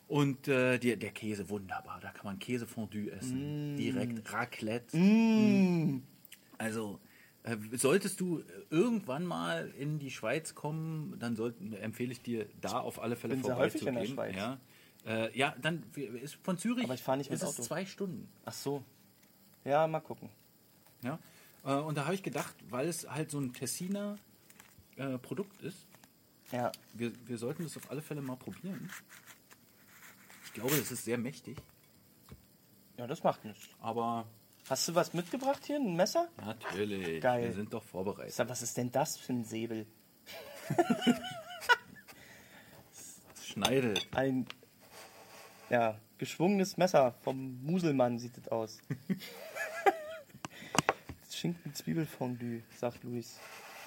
[0.07, 1.99] Und äh, der, der Käse, wunderbar.
[2.01, 3.77] Da kann man Käsefondue essen.
[3.77, 4.97] Direkt Raclette.
[4.97, 6.01] Mm.
[6.57, 6.99] Also,
[7.43, 12.79] äh, solltest du irgendwann mal in die Schweiz kommen, dann sollten, empfehle ich dir, da
[12.79, 14.33] auf alle Fälle bin sehr häufig in der vorbeizugehen.
[14.33, 14.59] Schweiz.
[15.05, 17.63] Ja, äh, ja dann ist von Zürich Aber ich fahr nicht mit ist es Auto.
[17.63, 18.29] zwei Stunden.
[18.45, 18.83] Ach so.
[19.63, 20.29] Ja, mal gucken.
[21.01, 21.19] Ja?
[21.65, 24.17] Äh, und da habe ich gedacht, weil es halt so ein Tessiner
[24.97, 25.85] äh, Produkt ist,
[26.51, 26.71] Ja.
[26.93, 28.89] wir, wir sollten das auf alle Fälle mal probieren.
[30.45, 31.57] Ich glaube, das ist sehr mächtig,
[32.97, 33.67] Ja, das macht nichts.
[33.79, 34.25] aber
[34.69, 35.77] Hast du was mitgebracht hier?
[35.77, 36.27] Ein Messer?
[36.37, 37.43] natürlich, Geil.
[37.45, 38.33] wir sind doch vorbereitet.
[38.33, 39.87] Sag, was ist denn das für ein Säbel?
[43.35, 44.07] Es schneidet.
[44.15, 44.45] Ein
[45.69, 48.79] ja, geschwungenes Messer vom Muselmann sieht es aus.
[51.39, 53.39] Schinken Zwiebelfondue, sagt Luis.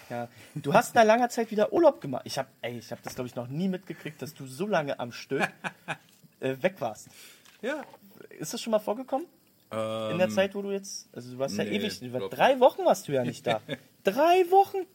[0.09, 2.23] Ja, du hast nach langer Zeit wieder Urlaub gemacht.
[2.25, 4.99] Ich habe, ey, ich habe das glaube ich noch nie mitgekriegt, dass du so lange
[4.99, 5.43] am Stück
[6.41, 7.09] äh, weg warst.
[7.61, 7.83] Ja.
[8.39, 9.27] Ist das schon mal vorgekommen?
[9.71, 12.61] In der Zeit, wo du jetzt, also du warst ja nee, ewig, war, glaub drei
[12.61, 13.63] Wochen warst du ja nicht da.
[14.05, 14.87] drei Wochen.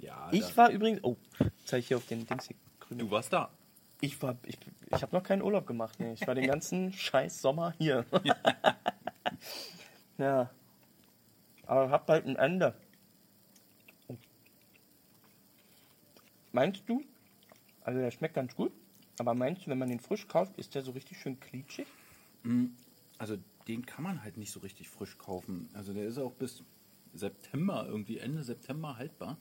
[0.00, 1.16] Ja, Ich war übrigens, oh,
[1.64, 2.56] zeige ich hier auf den Dings hier.
[2.78, 2.98] grün.
[2.98, 3.48] du warst da.
[4.02, 4.58] Ich war, ich,
[4.94, 5.98] ich habe noch keinen Urlaub gemacht.
[5.98, 6.12] Nee.
[6.12, 8.04] Ich war den ganzen scheiß Sommer hier.
[10.18, 10.50] ja.
[11.68, 12.74] Aber hab bald ein Ende.
[16.52, 17.04] Meinst du?
[17.82, 18.72] Also der schmeckt ganz gut.
[19.18, 21.86] Aber meinst du, wenn man den frisch kauft, ist der so richtig schön klitschig?
[23.18, 23.36] Also
[23.68, 25.68] den kann man halt nicht so richtig frisch kaufen.
[25.74, 26.64] Also der ist auch bis
[27.12, 29.36] September, irgendwie Ende September haltbar.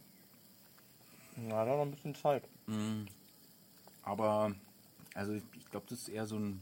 [1.37, 2.43] Na, da noch ein bisschen Zeit.
[4.03, 4.53] Aber
[5.13, 6.61] also ich, ich glaube, das ist eher so ein,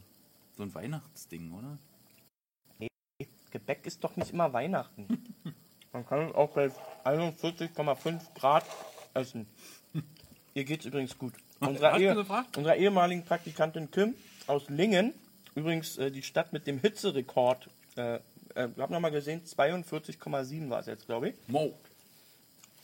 [0.56, 1.78] so ein Weihnachtsding, oder?
[3.50, 5.06] Gebäck ist doch nicht immer Weihnachten.
[5.92, 6.70] Man kann es auch bei
[7.04, 8.64] 41,5 Grad
[9.14, 9.46] essen.
[10.54, 11.32] Ihr geht's übrigens gut.
[11.60, 12.16] Unsere, Ehe,
[12.56, 14.14] unserer ehemaligen Praktikantin Kim
[14.46, 15.14] aus Lingen,
[15.54, 18.16] übrigens äh, die Stadt mit dem Hitzerekord, äh,
[18.56, 21.34] äh, ich habe nochmal gesehen, 42,7 war es jetzt, glaube ich.
[21.48, 21.72] Wow.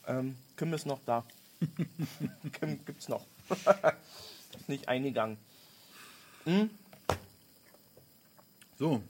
[0.07, 1.25] Ähm, Kim ist noch da.
[2.53, 3.27] Kim gibt's noch.
[3.49, 5.39] ist nicht eingegangen.
[8.79, 9.01] So,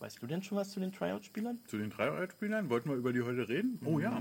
[0.00, 1.58] Weißt du denn schon was zu den Tryout-Spielern?
[1.66, 2.70] Zu den Tryout-Spielern?
[2.70, 3.78] Wollten wir über die heute reden?
[3.84, 4.20] Oh ja.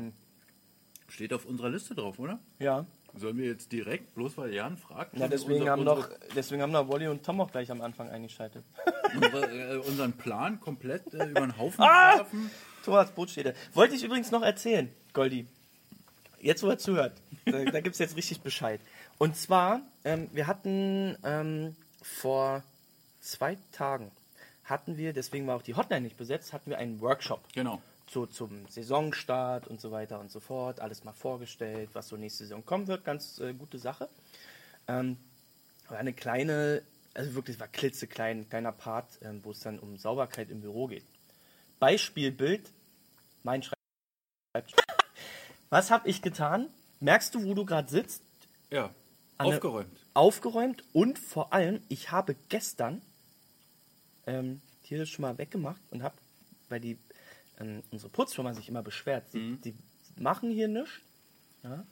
[1.08, 2.40] Steht auf unserer Liste drauf, oder?
[2.60, 2.86] Ja.
[3.16, 6.62] Sollen wir jetzt direkt, bloß weil Jan fragt, Ja, deswegen unser- haben unsere- noch, deswegen
[6.62, 8.64] haben noch Wolli und Tom auch gleich am Anfang eingeschaltet.
[9.16, 12.18] unsere, äh, unseren Plan komplett äh, über den Haufen Ah!
[12.18, 12.52] werfen?
[12.86, 13.56] Thomas Bootstädte.
[13.74, 15.48] Wollte ich übrigens noch erzählen, Goldi.
[16.40, 18.80] Jetzt, wo er zuhört, da, da gibt es jetzt richtig Bescheid.
[19.18, 22.64] Und zwar, ähm, wir hatten ähm, vor
[23.22, 24.12] zwei Tagen,
[24.70, 27.42] hatten wir, deswegen war auch die Hotline nicht besetzt, hatten wir einen Workshop.
[27.54, 27.82] Genau.
[28.10, 30.80] so zum Saisonstart und so weiter und so fort.
[30.80, 33.06] Alles mal vorgestellt, was so nächste Saison kommen wird.
[33.06, 34.10] Ganz äh, gute Sache.
[34.88, 35.18] Ähm,
[35.88, 36.82] war eine kleine,
[37.14, 41.06] also wirklich war klitzeklein, kleiner Part, ähm, wo es dann um Sauberkeit im Büro geht.
[41.80, 42.72] Beispielbild,
[43.44, 44.76] mein Schreibtisch.
[45.70, 46.68] Was habe ich getan?
[47.00, 48.22] Merkst du, wo du gerade sitzt?
[48.72, 48.90] Ja,
[49.38, 50.00] Anne- aufgeräumt.
[50.16, 53.02] Aufgeräumt und vor allem, ich habe gestern
[54.28, 56.16] ähm, hier schon mal weggemacht und habe,
[56.70, 56.98] weil die
[57.60, 59.76] ähm, unsere Putzfirma sich immer beschwert, die, die
[60.18, 61.00] machen hier nichts,
[61.64, 61.84] ja,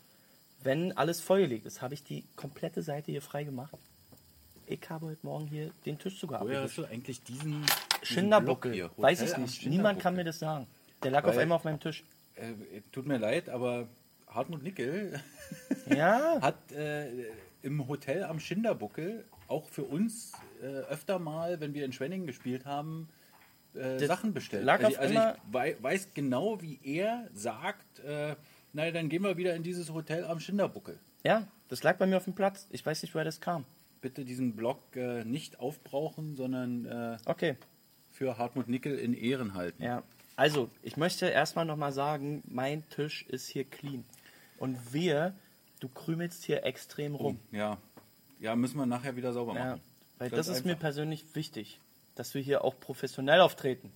[0.64, 3.74] wenn alles vollgelegt ist, habe ich die komplette Seite hier frei gemacht.
[4.66, 7.66] Ich habe heute Morgen hier den Tisch sogar Woher hast du eigentlich diesen, diesen
[8.04, 8.90] Schinderbuckel, hier?
[8.98, 9.66] weiß ich nicht.
[9.66, 10.68] Niemand kann mir das sagen.
[11.04, 12.04] Der lag auf Weil- einmal auf meinem Tisch.
[12.36, 13.88] Äh, tut mir leid, aber
[14.28, 15.22] Hartmut Nickel
[15.90, 17.08] Ja, hat äh,
[17.62, 23.10] im Hotel am Schinderbuckel auch für uns öfter mal, wenn wir in Schwenningen gespielt haben,
[23.74, 24.68] äh, Sachen bestellt.
[24.68, 28.36] also also ich wei weiß genau, wie er sagt, äh,
[28.74, 31.00] naja, dann gehen wir wieder in dieses Hotel am Schinderbuckel.
[31.24, 32.68] ja, das lag bei mir auf dem Platz.
[32.72, 33.66] Ich weiß nicht, woher das kam.
[34.00, 37.58] Bitte diesen Blog äh, nicht aufbrauchen, sondern äh, Okay.
[38.10, 39.84] für Hartmut Nickel in Ehren halten.
[39.84, 40.04] Ja,
[40.38, 44.06] also ich möchte erstmal nochmal sagen, mein Tisch ist hier clean.
[44.60, 45.34] Und wir,
[45.82, 47.40] du krümelst hier extrem rum.
[47.52, 47.78] Ja.
[48.40, 49.82] ja, müssen wir nachher wieder sauber Ja, machen.
[50.18, 50.82] Weil Ganz das ist mir einfach.
[50.82, 51.80] persönlich wichtig,
[52.16, 53.92] dass wir hier auch professionell auftreten.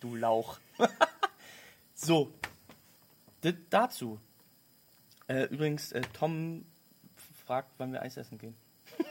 [0.00, 0.58] Du Lauch.
[1.94, 2.32] so,
[3.40, 4.20] das dazu.
[5.26, 6.64] Äh, übrigens, äh, Tom
[7.44, 8.54] fragt, wann wir Eis essen gehen.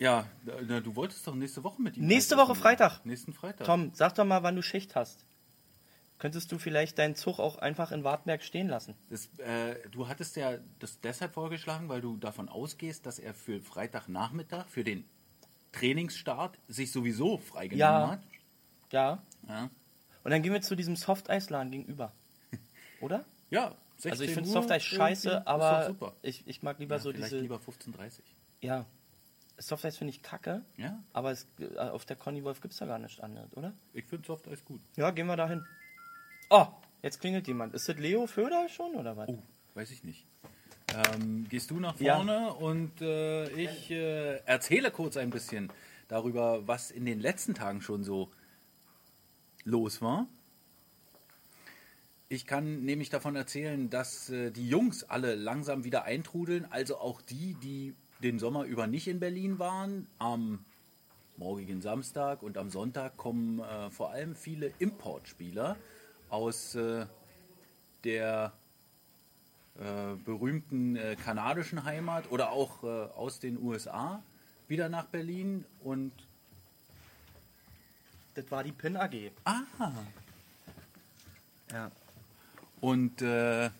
[0.00, 0.28] Ja,
[0.68, 2.06] na, du wolltest doch nächste Woche mit ihm.
[2.06, 2.54] Nächste Woche.
[2.54, 3.04] Freitag.
[3.04, 3.66] Nächsten Freitag.
[3.66, 5.26] Tom, sag doch mal, wann du Schicht hast.
[6.18, 8.94] Könntest du vielleicht deinen Zug auch einfach in Wartberg stehen lassen?
[9.10, 13.60] Das, äh, du hattest ja das deshalb vorgeschlagen, weil du davon ausgehst, dass er für
[13.60, 15.04] Freitagnachmittag, für den
[15.72, 18.10] Trainingsstart, sich sowieso freigenommen Ja.
[18.10, 18.22] hat.
[18.92, 19.22] Ja.
[19.48, 19.70] Ja,
[20.24, 22.12] Und dann gehen wir zu diesem Softeis-Laden gegenüber.
[23.00, 23.24] Oder?
[23.50, 27.32] ja 16 Also ich finde Softeis scheiße, aber ich, ich mag lieber Ja, so vielleicht
[27.32, 27.40] diese.
[27.40, 28.20] lieber 15.30
[28.60, 28.86] Ja.
[29.60, 32.86] Softeis finde ich kacke, Ja, aber es, äh, auf der Conny Wolf gibt es da
[32.86, 33.72] gar nichts anderes, oder?
[33.92, 34.80] ich finde Softeis gut.
[34.96, 35.64] Ja, gehen wir dahin.
[36.48, 36.66] Oh,
[37.02, 37.74] jetzt klingelt jemand.
[37.74, 39.28] Ist das Leo Föder schon oder was?
[39.28, 39.42] Oh,
[39.74, 40.26] weiß ich nicht.
[40.94, 42.16] Ähm, gehst du nach Ja.
[42.16, 45.70] vorne und äh, ich äh, erzähle kurz ein bisschen
[46.08, 48.30] darüber, was in den letzten Tagen schon so
[49.64, 50.26] los war.
[52.30, 57.22] Ich kann nämlich davon erzählen, dass äh, die Jungs alle langsam wieder eintrudeln, also auch
[57.22, 60.06] die, die den Sommer über nicht in Berlin waren.
[60.18, 60.64] Am
[61.36, 65.76] morgigen Samstag und am Sonntag kommen äh, vor allem viele Importspieler
[66.28, 67.06] aus äh,
[68.04, 68.52] der
[69.78, 74.22] äh, berühmten äh, kanadischen Heimat oder auch äh, aus den USA
[74.66, 76.12] wieder nach Berlin und
[78.34, 79.30] Das war die PIN AG.
[79.44, 79.60] ah,
[81.72, 81.90] Ja.
[82.80, 83.70] und äh,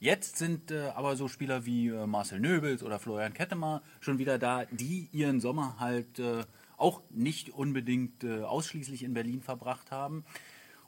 [0.00, 4.64] jetzt sind äh, aber so Spieler wie Marcel Nöbels oder Florian Kettemer schon wieder da,
[4.66, 6.20] die ihren Sommer halt
[6.76, 10.24] auch nicht unbedingt ausschließlich in Berlin verbracht haben.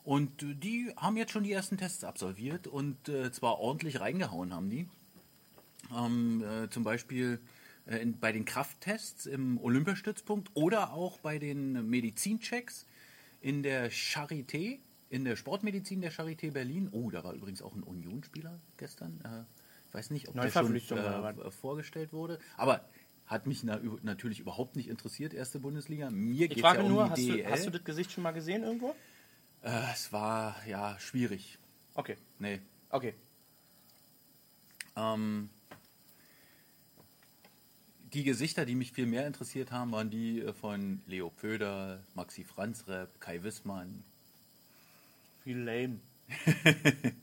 [0.08, 4.70] Und die haben jetzt schon die ersten Tests absolviert und äh, zwar ordentlich reingehauen haben
[4.70, 4.88] die.
[5.94, 7.42] Ähm, äh, zum Beispiel
[7.84, 12.86] äh, in, bei den Krafttests im Olympiastützpunkt oder auch bei den Medizinchecks
[13.42, 14.78] in der Charité,
[15.10, 16.88] in der Sportmedizin der Charité Berlin.
[16.90, 19.20] Oh, da war übrigens auch ein Unionsspieler gestern.
[19.22, 19.42] Äh,
[19.88, 22.38] ich weiß nicht, ob der schon äh, vorgestellt wurde.
[22.56, 22.88] Aber
[23.26, 26.10] hat mich na, natürlich überhaupt nicht interessiert, erste Bundesliga.
[26.10, 27.42] Mir geht es ja um nur, die hast DEL.
[27.42, 28.96] du, hast du das Gesicht schon mal gesehen irgendwo?
[29.62, 31.58] Äh, es war ja schwierig.
[31.94, 32.60] Okay, Nee.
[32.90, 33.14] okay.
[34.96, 35.50] Ähm,
[38.12, 42.44] die Gesichter, die mich viel mehr interessiert haben, waren die äh, von Leo Pföder, Maxi
[42.44, 44.04] Franzrep, Kai Wissmann.
[45.44, 46.00] Wie lame.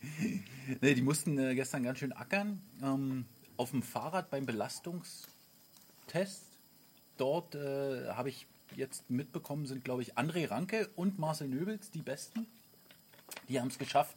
[0.81, 2.59] Nee, die mussten äh, gestern ganz schön ackern.
[2.81, 5.27] Ähm, auf dem Fahrrad beim Belastungstest.
[7.17, 12.01] Dort äh, habe ich jetzt mitbekommen, sind, glaube ich, André Ranke und Marcel Nöbels die
[12.01, 12.47] Besten.
[13.49, 14.15] Die haben es geschafft,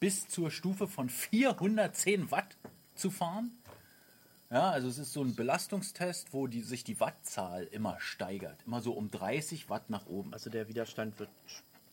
[0.00, 2.56] bis zur Stufe von 410 Watt
[2.94, 3.52] zu fahren.
[4.50, 8.62] Ja, also es ist so ein Belastungstest, wo die, sich die Wattzahl immer steigert.
[8.66, 10.32] Immer so um 30 Watt nach oben.
[10.32, 11.30] Also der Widerstand wird.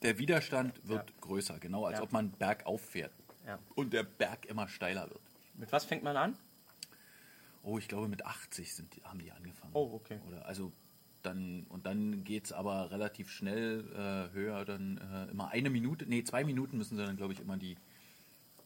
[0.04, 2.04] Der Widerstand wird größer, genau als Ja.
[2.04, 3.14] ob man bergauf fährt.
[3.48, 3.58] Ja.
[3.76, 5.22] Und der Berg immer steiler wird.
[5.56, 6.38] Mit was fängt man an?
[7.64, 9.72] Oh, ich glaube mit 80 sind die, haben die angefangen.
[9.74, 10.20] Oh, okay.
[10.28, 10.72] Oder also
[11.26, 16.06] dann und dann geht es aber relativ schnell äh, höher, dann äh, immer eine Minute,
[16.08, 17.78] nee, zwei Minuten müssen sie dann, glaube ich, immer die,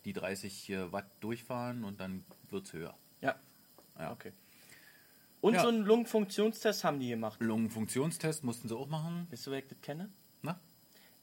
[0.06, 2.96] die 30 äh, Watt durchfahren und dann wird es höher.
[3.22, 3.36] Ja.
[4.00, 4.12] Ja.
[4.12, 4.32] Okay.
[5.42, 5.62] Und Ja.
[5.62, 7.40] so einen Lungenfunktionstest haben die gemacht.
[7.42, 9.28] Lungenfunktionstest mussten sie auch machen.
[9.30, 10.10] Weißt du, wer ich das kenne?
[10.42, 10.60] Na?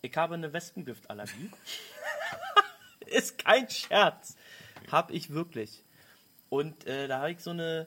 [0.00, 1.50] Ich habe eine Wespengiftallergie.
[3.06, 4.36] Ist kein Scherz.
[4.90, 5.84] Hab ich wirklich.
[6.48, 7.86] Und äh, da habe ich so eine,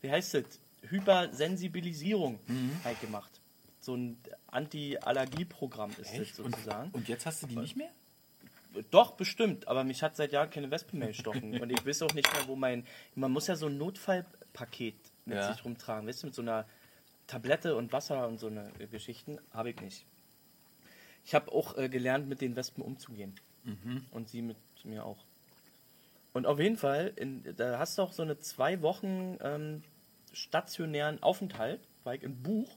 [0.00, 0.60] wie heißt das?
[0.90, 2.38] Hypersensibilisierung
[2.84, 3.40] halt gemacht.
[3.80, 4.16] So ein
[4.48, 6.90] Anti-Allergie-Programm ist das Und, sozusagen.
[6.92, 7.90] und jetzt hast du die nicht mehr?
[8.90, 11.58] Doch, bestimmt, aber mich hat seit Jahren keine Wespe mehr gestochen.
[11.62, 12.84] Und ich weiß auch nicht mehr, wo mein.
[13.14, 15.52] Man muss ja so ein Notfallpaket mit Ja.
[15.52, 16.66] sich rumtragen, weißt du, mit so einer
[17.28, 19.38] Tablette und Wasser und so eine Geschichten.
[19.52, 20.04] Habe ich nicht.
[21.24, 23.34] Ich habe auch äh, gelernt, mit den Wespen umzugehen.
[24.10, 25.24] Und sie mit mir auch.
[26.34, 29.82] Und auf jeden Fall, in, da hast du auch so eine zwei Wochen ähm,
[30.34, 32.76] stationären Aufenthalt, war ich im Buch.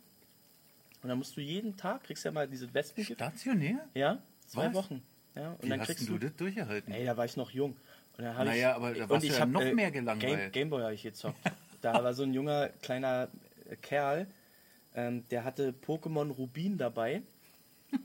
[1.04, 3.20] Und dann musst du jeden Tag, kriegst ja mal diese Wespengift.
[3.20, 3.88] Stationär?
[3.94, 4.74] Ja, zwei Was?
[4.74, 5.04] Wochen.
[5.36, 6.92] Ja, und Wie dann hast kriegst du das durchgehalten?
[6.92, 7.78] Ey, da war ich noch jung.
[8.18, 10.40] Und dann Naja, ich, aber da warst ich ja hab, noch äh, mehr gelangweilt.
[10.40, 11.38] Game, Gameboy habe ich gezockt.
[11.82, 13.30] da war so ein junger, kleiner
[13.70, 14.28] äh, Kerl,
[14.96, 17.22] ähm, der hatte Pokémon Rubin dabei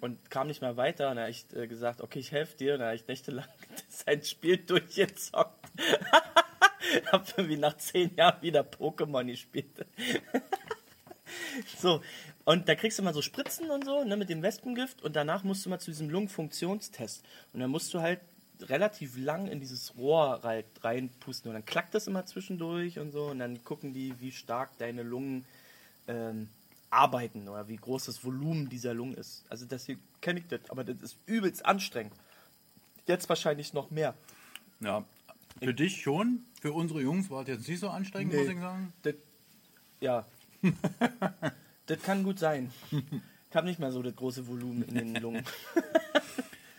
[0.01, 1.11] und kam nicht mehr weiter.
[1.11, 2.75] Und da habe ich äh, gesagt, okay, ich helfe dir.
[2.75, 3.47] Und da habe ich nächtelang
[3.89, 5.71] sein Spiel durchgezockt.
[7.13, 9.87] hab irgendwie nach zehn Jahren wieder Pokémon gespielt.
[11.79, 12.03] So,
[12.45, 15.45] und da kriegst du mal so Spritzen und so, ne, mit dem Wespengift und danach
[15.45, 17.25] musst du mal zu diesem Lungenfunktionstest.
[17.53, 18.21] Und dann musst du halt
[18.61, 20.41] relativ lang in dieses Rohr
[20.83, 24.77] reinpusten und dann klackt das immer zwischendurch und so und dann gucken die, wie stark
[24.79, 25.45] deine Lungen
[26.07, 26.49] ähm,
[26.91, 29.45] arbeiten oder wie groß das Volumen dieser Lungen ist.
[29.49, 32.15] Also das hier kenne ich das, aber das ist übelst anstrengend.
[33.07, 34.15] Jetzt wahrscheinlich noch mehr.
[34.81, 35.05] Ja,
[35.61, 36.45] für dich schon.
[36.61, 38.41] Für unsere Jungs war es jetzt nicht so anstrengend, Nee.
[38.41, 38.93] muss ich sagen.
[39.03, 39.15] Das,
[40.01, 40.27] ja.
[41.87, 42.71] das kann gut sein.
[43.51, 45.45] Ich habe nicht mehr so das große Volumen in den Lungen.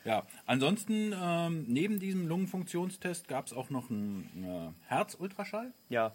[0.06, 5.72] Ja, ansonsten, ähm, neben diesem Lungenfunktionstest gab es auch noch einen äh, Herzultraschall.
[5.88, 6.12] Ja,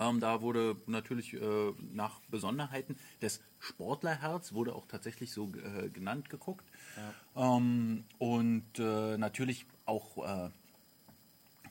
[0.00, 6.30] Ähm, da wurde natürlich äh, nach Besonderheiten des Sportlerherz, wurde auch tatsächlich so äh, genannt,
[6.30, 6.64] geguckt.
[7.36, 10.48] Ähm, und äh, natürlich auch, äh,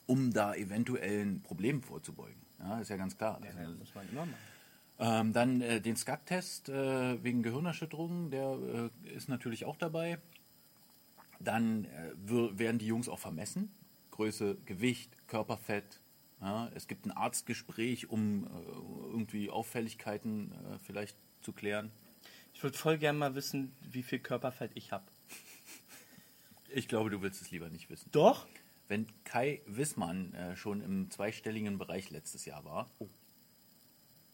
[0.06, 2.42] um da eventuellen Problemen vorzubeugen.
[2.60, 3.42] Ja, ist ja ganz klar.
[3.42, 4.36] Also, muss man immer machen.
[5.00, 10.20] ähm, dann äh, den SCAT-Test äh, wegen Gehirnerschütterungen, der äh, ist natürlich auch dabei.
[11.40, 12.12] Dann äh,
[12.58, 13.72] werden die Jungs auch vermessen.
[14.12, 16.00] Größe, Gewicht, Körperfett.
[16.42, 18.50] Ja, es gibt ein Arztgespräch, um äh,
[19.12, 21.92] irgendwie Auffälligkeiten äh, vielleicht zu klären.
[22.54, 25.06] Ich würde voll gerne mal wissen, wie viel Körperfett ich habe.
[26.70, 28.10] Ich glaube, du willst es lieber nicht wissen.
[28.12, 28.48] Doch?
[28.88, 32.90] Wenn Kai Wissmann äh, schon im zweistelligen Bereich letztes Jahr war,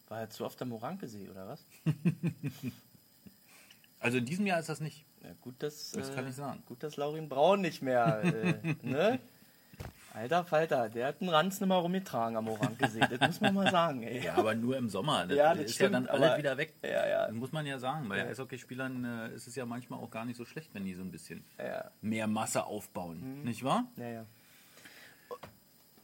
[0.07, 1.65] War er zu oft am Orankesee, oder was?
[3.99, 5.05] also in diesem Jahr ist das nicht.
[5.23, 6.63] Ja, gut, dass, Das äh, kann ich sagen.
[6.65, 9.19] Gut, dass Laurin Braun nicht mehr, äh, ne?
[10.13, 12.99] Alter Falter, der hat einen Ranz nicht mal rumgetragen am Orankesee.
[12.99, 14.21] Das muss man mal sagen, ey.
[14.25, 15.25] Ja, aber nur im Sommer.
[15.25, 16.73] Das Ja, das ist stimmt, ja dann alles wieder weg.
[16.83, 17.27] Ja, ja.
[17.27, 18.09] Das muss man ja sagen.
[18.09, 18.25] Bei Ja.
[18.25, 21.11] Eishockeyspielern äh, ist es ja manchmal auch gar nicht so schlecht, wenn die so ein
[21.11, 23.43] bisschen Ja, mehr Masse aufbauen.
[23.43, 23.85] Nicht wahr?
[23.95, 24.25] ja, ja.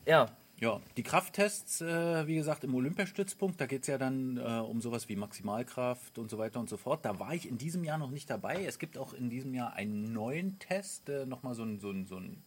[0.06, 0.28] Ja,
[0.60, 4.82] Ja, die Krafttests, äh, wie gesagt, im Olympiastützpunkt, da geht es ja dann äh, um
[4.82, 7.06] sowas wie Maximalkraft und so weiter und so fort.
[7.06, 8.66] Da war ich in diesem Jahr noch nicht dabei.
[8.66, 12.08] Es gibt auch in diesem Jahr einen neuen Test, äh, nochmal so ein, so ein,
[12.08, 12.42] so ein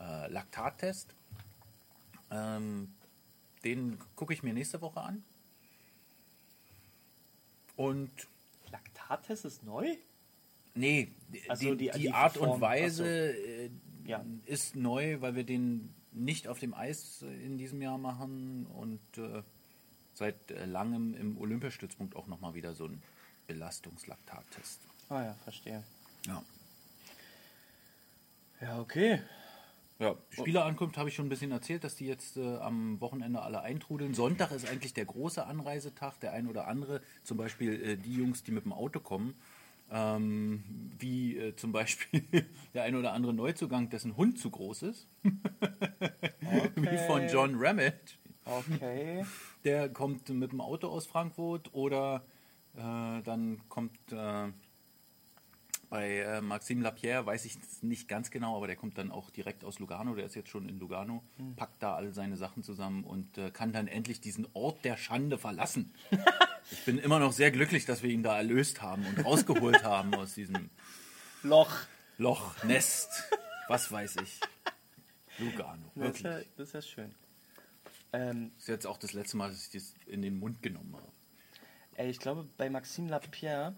[0.00, 1.14] äh, Laktattest.
[2.32, 2.92] Ähm,
[3.62, 5.22] den gucke ich mir nächste Woche an.
[7.76, 8.10] Und
[8.72, 9.96] Laktattest ist neu?
[10.74, 13.70] Nee, die, Ach so, die, die- die, die Art Form, und Weise so.
[14.04, 14.24] Ja.
[14.46, 19.42] ist neu, weil wir den nicht auf dem Eis in diesem Jahr machen und äh,
[20.14, 23.02] seit äh, langem im Olympiastützpunkt auch nochmal wieder so ein
[23.46, 24.80] Belastungslaktattest.
[25.08, 25.82] Ah ja, verstehe.
[26.26, 26.42] Ja.
[28.60, 29.20] Ja, okay.
[29.98, 33.60] Ja, Spielerankunft habe ich schon ein bisschen erzählt, dass die jetzt äh, am Wochenende alle
[33.60, 34.14] eintrudeln.
[34.14, 36.18] Sonntag ist eigentlich der große Anreisetag.
[36.20, 39.34] Der ein oder andere, zum Beispiel äh, die Jungs, die mit dem Auto kommen,
[39.90, 40.62] ähm,
[40.98, 42.22] wie äh, zum Beispiel
[42.74, 48.18] der ein oder andere Neuzugang, dessen Hund zu groß ist, wie von John Ramage.
[48.44, 49.24] Okay.
[49.64, 52.24] Der kommt mit dem Auto aus Frankfurt oder
[52.74, 54.48] äh, dann kommt äh,
[55.90, 59.28] Bei äh, Maxime Lapierre weiß ich es nicht ganz genau, aber der kommt dann auch
[59.30, 60.14] direkt aus Lugano.
[60.14, 61.24] Der ist jetzt schon in Lugano,
[61.56, 65.36] packt da alle seine Sachen zusammen und äh, kann dann endlich diesen Ort der Schande
[65.36, 65.92] verlassen.
[66.70, 70.14] ich bin immer noch sehr glücklich, dass wir ihn da erlöst haben und rausgeholt haben
[70.14, 70.70] aus diesem
[71.42, 71.72] Loch.
[72.18, 73.24] Loch, Nest,
[73.66, 74.38] was weiß ich.
[75.38, 77.14] Lugano, Das ist, ja, das ist ja schön.
[78.12, 80.94] Ähm, Das ist jetzt auch das letzte Mal, dass ich das in den Mund genommen
[80.94, 81.10] habe.
[81.94, 83.74] ey, ich glaube, bei Maxime Lapierre,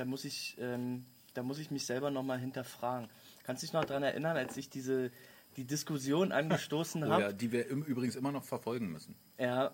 [0.00, 3.10] da muss ich, ähm, da muss ich mich selber nochmal hinterfragen.
[3.44, 5.10] Kannst du dich noch daran erinnern, als ich diese
[5.56, 9.14] die Diskussion angestoßen Oh habe, ja, die wir im, übrigens immer noch verfolgen müssen.
[9.38, 9.72] ja,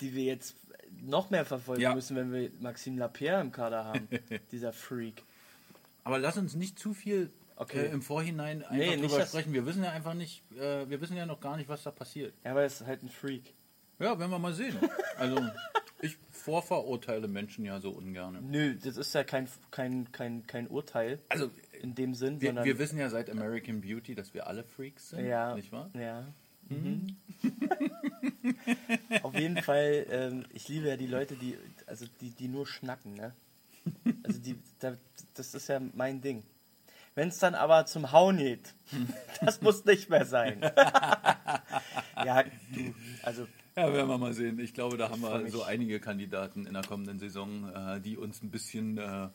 [0.00, 0.56] die wir jetzt
[1.00, 1.94] noch mehr verfolgen Ja.
[1.94, 4.08] müssen, wenn wir Maxime Lapierre im Kader haben,
[4.50, 5.22] dieser Freak.
[6.02, 7.86] Aber lass uns nicht zu viel Okay.
[7.86, 9.52] äh, im Vorhinein einfach Nee, drüber sprechen.
[9.52, 12.34] Wir wissen ja einfach nicht, äh, wir wissen ja noch gar nicht, was da passiert.
[12.42, 13.54] Ja, aber er ist halt ein Freak.
[14.00, 14.76] Ja, werden wir mal sehen.
[15.18, 15.36] Also
[16.02, 18.38] ich vorverurteile Menschen ja so ungern.
[18.50, 22.64] Nö, das ist ja kein, kein, kein, kein Urteil Also in dem Sinn, wir, sondern
[22.64, 25.54] wir wissen ja seit American Beauty, dass wir alle Freaks sind, Ja.
[25.54, 25.90] nicht wahr?
[25.94, 26.26] Ja.
[26.68, 27.16] Mhm.
[29.22, 33.14] Auf jeden Fall, ähm, ich liebe ja die Leute, die, also die, die nur schnacken,
[33.14, 33.34] ne?
[34.22, 34.96] Also die, da,
[35.34, 36.44] das ist ja mein Ding.
[37.14, 38.74] Wenn es dann aber zum Hauen geht,
[39.40, 40.60] das muss nicht mehr sein.
[42.16, 44.58] ja, du, also Ja, werden wir mal sehen.
[44.58, 48.42] Ich glaube, da haben wir so einige Kandidaten in der kommenden Saison, äh, die uns
[48.42, 49.28] ein bisschen äh,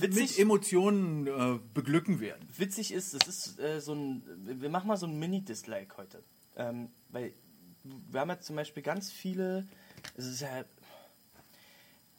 [0.00, 2.46] mit witzig, Emotionen äh, beglücken werden.
[2.56, 4.22] witzig ist, es ist äh, so ein,
[4.60, 6.22] wir machen mal so ein Mini-Dislike heute.
[6.56, 7.32] Ähm, weil
[7.84, 9.66] wir haben jetzt zum Beispiel ganz viele,
[10.16, 10.64] es ist ja,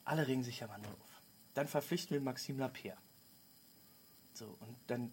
[0.05, 1.21] alle regen sich ja mal nur auf.
[1.53, 2.97] Dann verpflichten wir Maxime Lapierre.
[4.33, 5.11] So, und dann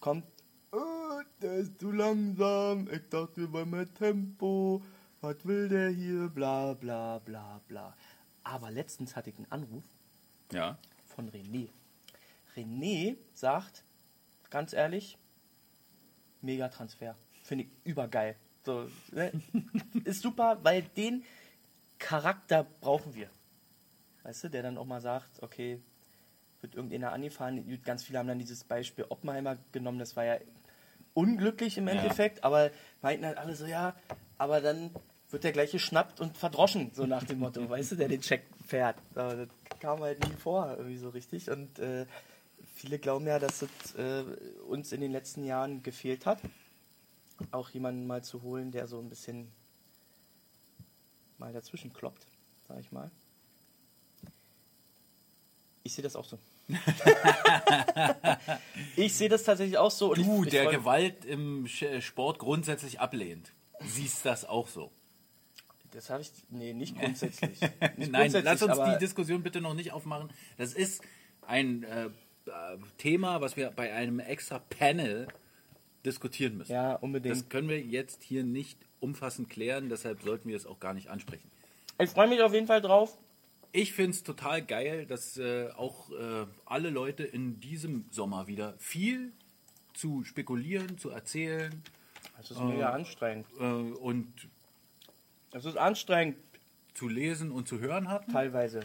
[0.00, 0.24] kommt,
[0.72, 4.82] oh, der ist zu langsam, ich dachte, wir wollen mehr Tempo,
[5.20, 7.94] was will der hier, bla bla bla bla.
[8.42, 9.84] Aber letztens hatte ich einen Anruf
[10.52, 10.78] Ja.
[11.06, 11.68] von René.
[12.56, 13.84] René sagt,
[14.50, 15.18] ganz ehrlich,
[16.40, 17.16] mega Transfer.
[17.42, 18.36] Finde ich übergeil.
[18.64, 19.32] So, ne?
[20.04, 21.24] Ist super, weil den
[21.98, 23.28] Charakter brauchen wir.
[24.22, 25.80] Weißt du, der dann auch mal sagt, okay,
[26.60, 27.80] wird irgendeiner angefahren.
[27.84, 30.36] Ganz viele haben dann dieses Beispiel Oppenheimer genommen, das war ja
[31.14, 31.94] unglücklich im Ja.
[31.94, 32.70] Endeffekt, aber
[33.02, 33.94] meinten halt alle so, ja,
[34.38, 34.90] aber dann
[35.32, 38.42] wird der gleich geschnappt und verdroschen, so nach dem Motto, weißt du, der den Check
[38.66, 38.96] fährt.
[39.14, 39.48] Aber das
[39.80, 41.50] kam halt nie vor, irgendwie so richtig.
[41.50, 42.06] Und äh,
[42.74, 44.24] viele glauben ja, dass es äh,
[44.68, 46.40] uns in den letzten Jahren gefehlt hat,
[47.50, 49.50] auch jemanden mal zu holen, der so ein bisschen
[51.38, 52.26] mal dazwischen kloppt,
[52.68, 53.10] sag ich mal.
[55.82, 56.38] Ich sehe das auch so.
[58.96, 60.14] ich sehe das tatsächlich auch so.
[60.14, 64.92] Du, ich, ich der Gewalt im Sport grundsätzlich ablehnt, siehst das auch so.
[65.92, 66.30] Das habe ich.
[66.50, 67.60] Nee, nicht grundsätzlich.
[67.60, 70.30] Nicht Nein, grundsätzlich, lass uns die Diskussion bitte noch nicht aufmachen.
[70.56, 71.02] Das ist
[71.42, 72.10] ein äh, äh,
[72.98, 75.28] Thema, was wir bei einem extra Panel
[76.04, 76.72] diskutieren müssen.
[76.72, 77.34] Ja, unbedingt.
[77.34, 81.08] Das können wir jetzt hier nicht umfassend klären, deshalb sollten wir es auch gar nicht
[81.08, 81.50] ansprechen.
[81.98, 83.16] Ich freue mich auf jeden Fall drauf.
[83.72, 88.74] Ich finde es total geil, dass äh, auch äh, alle Leute in diesem Sommer wieder
[88.78, 89.32] viel
[89.94, 91.82] zu spekulieren, zu erzählen
[92.38, 93.46] Das ist mega anstrengend.
[93.58, 94.32] äh, und
[95.50, 96.36] Das ist anstrengend,
[96.94, 98.32] zu lesen und zu hören hatten.
[98.32, 98.80] teilweise.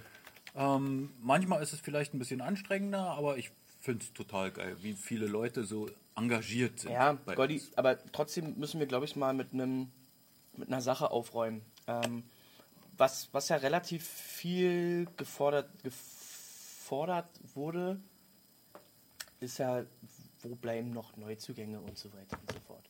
[0.56, 3.52] Ähm, manchmal ist es vielleicht ein bisschen anstrengender, aber ich
[3.82, 6.94] finde es total geil, wie viele Leute so engagiert sind.
[6.94, 7.78] Ja, uns.
[7.78, 9.92] aber trotzdem müssen wir, glaube ich, mal mit einem
[10.58, 11.62] mit einer Sache aufräumen.
[11.88, 12.24] Ähm,
[12.98, 18.00] was, was ja relativ viel gefordert, gefordert wurde,
[19.40, 19.84] ist ja,
[20.42, 22.90] wo bleiben noch Neuzugänge und so weiter und so fort.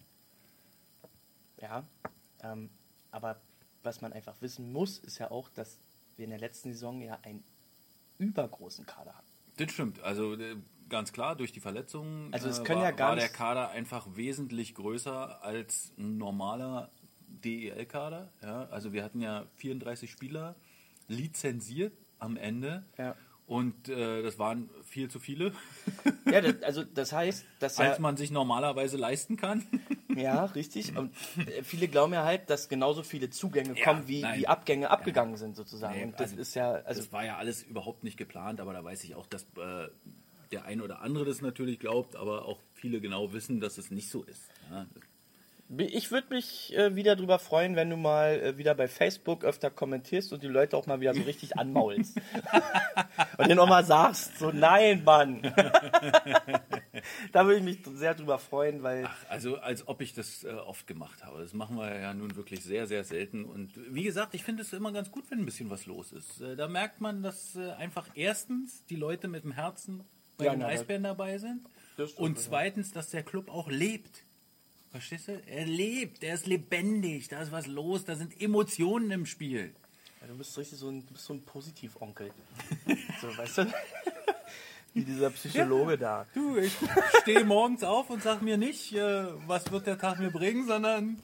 [1.60, 1.84] Ja,
[2.44, 2.70] ähm,
[3.12, 3.42] aber
[3.86, 5.80] was man einfach wissen muss, ist ja auch, dass
[6.18, 7.44] wir in der letzten Saison ja einen
[8.18, 9.28] übergroßen Kader hatten.
[9.58, 10.02] Das stimmt.
[10.02, 10.58] Also äh,
[10.90, 13.70] ganz klar, durch die Verletzungen Also es äh, können war, ja gar war der Kader
[13.70, 16.92] einfach wesentlich größer als ein normaler
[17.28, 18.32] DEL-Kader.
[18.42, 20.56] Ja, also wir hatten ja 34 Spieler
[21.08, 22.86] lizenziert am Ende.
[22.98, 23.16] Ja.
[23.48, 25.54] Und äh, das waren viel zu viele,
[26.32, 29.64] Ja, das, also das heißt, dass ja, als man sich normalerweise leisten kann.
[30.16, 30.96] Ja, richtig.
[30.96, 31.14] Und
[31.46, 34.40] äh, viele glauben ja halt, dass genauso viele Zugänge Ja, kommen, wie, nein.
[34.40, 35.94] wie Abgänge abgegangen sind, sozusagen.
[35.98, 38.72] Nee, Und das also, ist ja, also das war ja alles überhaupt nicht geplant, aber
[38.72, 39.90] da weiß ich auch, dass äh,
[40.54, 44.10] der ein oder andere das natürlich glaubt, aber auch viele genau wissen, dass es nicht
[44.10, 44.50] so ist.
[45.68, 49.72] Ich würde mich äh, wieder drüber freuen, wenn du mal äh, wieder bei Facebook öfter
[49.72, 52.18] kommentierst und die Leute auch mal wieder so richtig anmaulst.
[53.38, 55.42] und denen auch mal sagst, so nein, Mann.
[57.32, 60.86] da würde ich mich sehr drüber freuen, weil also als ob ich das äh, oft
[60.86, 61.40] gemacht habe.
[61.40, 63.44] Das machen wir ja nun wirklich sehr, sehr selten.
[63.44, 66.42] Und wie gesagt, ich finde es immer ganz gut, wenn ein bisschen was los ist.
[66.42, 70.04] Äh, da merkt man, dass äh, einfach erstens die Leute mit dem Herzen
[70.38, 71.62] bei Ja, den Eisbären dabei sind.
[72.18, 74.26] Und zweitens, dass der Club auch lebt.
[74.96, 75.42] Verstehst du?
[75.46, 79.76] Er lebt, er ist lebendig, da ist was los, da sind Emotionen im Spiel.
[80.22, 82.32] Ja, du bist richtig so ein, du bist so ein Positivonkel.
[83.22, 83.74] so, weißt du?
[84.94, 86.26] Wie dieser Psychologe da.
[86.34, 86.72] Du, ich
[87.24, 91.22] stehe morgens auf und sag mir nicht, äh, was wird der Tag mir bringen, sondern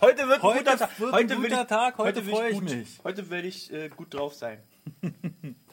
[0.00, 0.98] Heute wird ein Heute guter Tag.
[0.98, 3.00] wird ein will guter Tag, heute will freu ich mich.
[3.04, 4.62] Heute werde ich äh, gut drauf sein.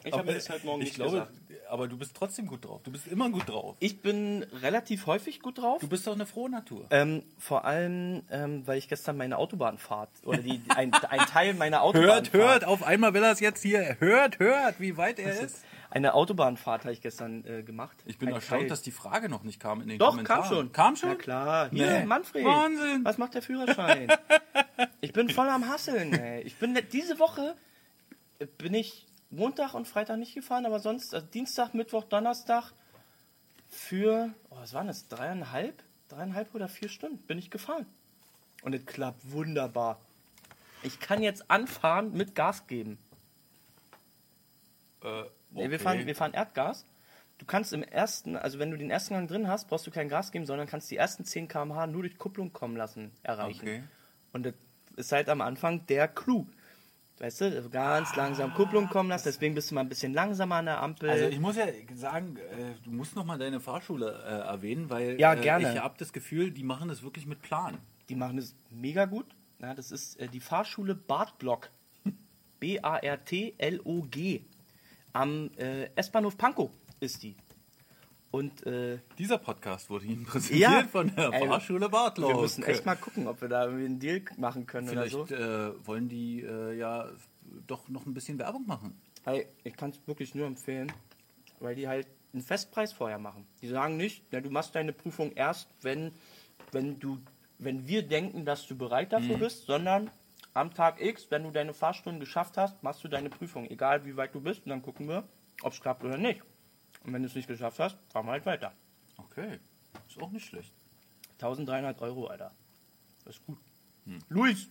[0.04, 1.32] Ich habe mir das heute Morgen ich nicht glaube, gesagt.
[1.68, 2.80] Aber du bist trotzdem gut drauf.
[2.82, 3.76] Du bist immer gut drauf.
[3.80, 5.80] Ich bin relativ häufig gut drauf.
[5.80, 6.86] Du bist doch eine frohe Natur.
[6.90, 11.82] Ähm, vor allem, ähm, weil ich gestern meine Autobahnfahrt oder die, ein, ein Teil meiner
[11.82, 12.32] Autobahnfahrt.
[12.32, 13.96] Hört, hört, auf einmal will er es jetzt hier.
[14.00, 15.64] Hört, hört, wie weit er ist.
[15.90, 17.96] Eine Autobahnfahrt habe ich gestern äh, gemacht.
[18.06, 18.68] Ich bin ein erstaunt, Teil.
[18.68, 20.42] dass die Frage noch nicht kam in den Doch, Kommentaren.
[20.42, 20.72] kam schon.
[20.72, 21.08] Kam schon?
[21.10, 21.70] Na klar.
[21.70, 22.04] Hier, Nee.
[22.06, 22.44] Manfred.
[22.44, 23.04] Wahnsinn.
[23.04, 24.08] Was macht der Führerschein?
[25.00, 26.42] ich bin voll am Hasseln, ey.
[26.42, 27.54] Ich bin diese Woche
[28.58, 29.06] bin ich
[29.36, 32.72] Montag und Freitag nicht gefahren, aber sonst also Dienstag, Mittwoch, Donnerstag
[33.68, 35.82] für, oh, was waren das, dreieinhalb?
[36.08, 37.86] Dreieinhalb oder vier Stunden bin ich gefahren.
[38.62, 40.00] Und es klappt wunderbar.
[40.82, 42.98] Ich kann jetzt anfahren mit Gas geben.
[45.02, 45.24] Äh,
[45.56, 46.84] Nee, wir, fahren, wir fahren Erdgas.
[47.38, 50.08] Du kannst im ersten, also wenn du den ersten Gang drin hast, brauchst du kein
[50.08, 53.60] Gas geben, sondern kannst die ersten 10 km/h nur durch Kupplung kommen lassen, erreichen.
[53.60, 53.82] Okay.
[54.32, 54.54] Und das
[54.96, 56.46] ist halt am Anfang der Clou.
[57.18, 60.66] Weißt du, ganz langsam Kupplung kommen lassen, deswegen bist du mal ein bisschen langsamer an
[60.66, 61.08] der Ampel.
[61.08, 61.64] Also ich muss ja
[61.94, 65.72] sagen, äh, du musst noch mal deine Fahrschule äh, erwähnen, weil Ja, äh, gerne.
[65.72, 67.78] ich habe das Gefühl, die machen das wirklich mit Plan.
[68.10, 69.26] die machen es mega gut.
[69.62, 71.70] Ja, das ist die Fahrschule Bartblock.
[72.60, 74.42] B-A-R-T-L-O-G.
[75.12, 75.50] Am
[75.94, 77.36] S-Bahnhof Pankow ist die.
[78.30, 80.82] Und äh, Dieser Podcast wurde Ihnen präsentiert Ja.
[80.88, 82.28] von der Ey, Fahrschule Bartlow.
[82.28, 85.26] wir müssen echt mal gucken, ob wir da irgendwie einen Deal machen können Vielleicht oder
[85.26, 85.34] so.
[85.34, 87.08] äh, wollen die äh, ja
[87.66, 89.00] doch noch ein bisschen Werbung machen.
[89.24, 90.92] Hey, ich kann es wirklich nur empfehlen,
[91.60, 93.46] weil die halt einen Festpreis vorher machen.
[93.62, 96.12] Die sagen nicht, ja, du machst deine Prüfung erst, wenn,
[96.72, 97.18] wenn du,
[97.58, 100.10] wenn wir denken, dass du bereit dafür bist, sondern
[100.52, 104.16] am Tag X, wenn du deine Fahrstunden geschafft hast, machst du deine Prüfung, egal wie
[104.16, 105.24] weit du bist, und dann gucken wir,
[105.62, 106.42] ob es klappt oder nicht.
[107.06, 108.72] Und wenn du es nicht geschafft hast, fahren wir halt weiter.
[109.16, 109.60] Okay,
[110.08, 110.72] ist auch nicht schlecht.
[111.34, 112.52] 1300 Euro, Alter.
[113.24, 113.58] Das ist gut.
[114.28, 114.68] Luis!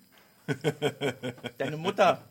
[1.58, 2.24] Deine Mutter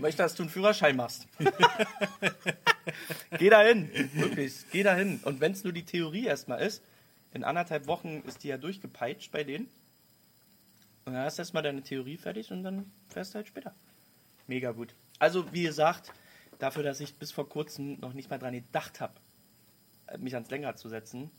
[0.00, 1.26] möchte, dass du einen Führerschein machst.
[3.38, 3.88] geh da hin.
[4.12, 5.20] Wirklich, geh da hin.
[5.24, 6.82] Und wenn es nur die Theorie erstmal ist,
[7.32, 9.68] in anderthalb Wochen ist die ja durchgepeitscht bei denen.
[11.04, 13.74] Und dann hast du erstmal deine Theorie fertig und dann fährst du halt später.
[14.46, 14.94] Mega gut.
[15.18, 16.12] Also, wie gesagt,
[16.58, 19.14] dafür, dass ich bis vor kurzem noch nicht mal dran gedacht habe,
[20.18, 21.30] mich ans Lenkrad zu setzen,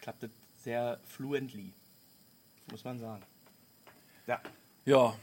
[0.00, 1.72] klappt es sehr fluently.
[2.70, 3.22] Muss man sagen.
[4.26, 4.40] Ja,
[4.84, 5.14] Ja.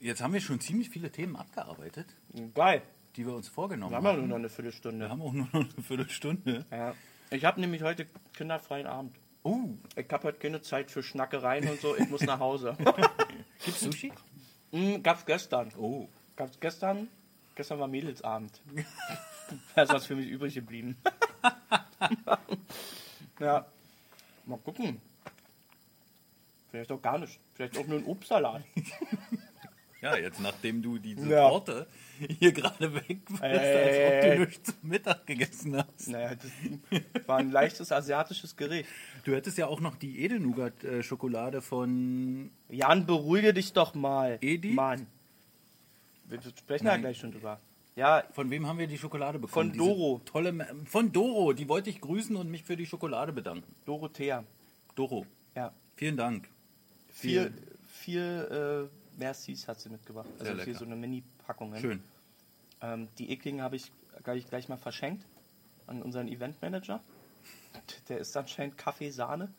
[0.00, 2.06] Jetzt haben wir schon ziemlich viele Themen abgearbeitet,
[2.54, 2.82] geil.
[3.14, 4.28] die wir uns vorgenommen Wir haben ja nur haben.
[4.30, 5.04] noch eine Viertelstunde.
[5.04, 6.66] Wir haben auch nur noch eine Viertelstunde.
[6.72, 6.94] Ja.
[7.30, 9.16] Ich habe nämlich heute kinderfreien Abend.
[9.44, 11.96] Oh, Ich habe heute keine Zeit für Schnackereien und so.
[11.96, 12.76] Ich muss nach Hause.
[13.64, 14.12] gibt's Sushi?
[14.72, 15.72] hm, gab's gestern.
[15.76, 16.08] Oh.
[16.42, 17.06] Gab's gestern.
[17.54, 18.60] Gestern war Mädelsabend.
[19.76, 20.96] da ist was für mich übrig geblieben.
[23.38, 23.64] ja.
[24.44, 25.00] Mal gucken.
[26.68, 27.38] Vielleicht auch gar nicht.
[27.54, 28.64] Vielleicht auch nur ein Obstsalat.
[30.00, 31.48] Ja, jetzt nachdem du diese Ja.
[31.48, 31.86] Torte
[32.40, 36.08] hier gerade weg bist, als ob du nicht zum Mittag gegessen hast.
[36.08, 38.88] Naja, das war ein leichtes asiatisches Gericht.
[39.22, 44.38] Du hättest ja auch noch die Edelnougat-Schokolade von Jan, beruhige dich doch mal.
[44.40, 44.72] Edi?
[44.72, 45.06] Mann.
[46.32, 47.00] Wir sprechen ja Nein.
[47.02, 47.60] gleich schon drüber.
[47.94, 49.52] Ja, Von wem haben wir die Schokolade bekommen?
[49.52, 50.20] Von Diese Doro.
[50.24, 51.52] Tolle, Ma- von Doro.
[51.52, 53.74] Die wollte ich grüßen und mich für die Schokolade bedanken.
[53.84, 54.44] Dorothea.
[54.94, 55.72] Doro, Ja.
[55.96, 56.48] vielen Dank.
[57.10, 57.52] Vier,
[57.86, 60.28] vier äh, Mercies hat sie mitgebracht.
[60.38, 61.76] Also hier so eine Mini-Packung.
[61.76, 62.02] Schön.
[62.80, 63.92] Ähm, die ekligen habe ich
[64.24, 65.26] gleich, gleich mal verschenkt
[65.86, 67.02] an unseren Eventmanager.
[68.08, 69.52] Der ist anscheinend Kaffee-Sahne.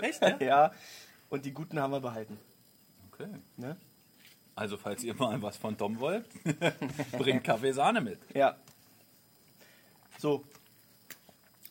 [0.00, 0.38] Echt, ja?
[0.40, 0.72] ja.
[1.28, 2.38] Und die guten haben wir behalten.
[3.12, 3.28] Okay.
[3.58, 3.76] Ne?
[4.56, 6.26] Also, falls ihr mal was von Tom wollt,
[7.18, 8.18] bringt Kaffeesahne mit.
[8.34, 8.56] Ja.
[10.18, 10.44] So.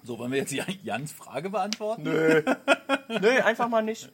[0.04, 2.04] So, wollen wir jetzt Jan- Jans Frage beantworten?
[2.04, 2.44] Nö.
[3.08, 4.12] Nö, einfach mal nicht.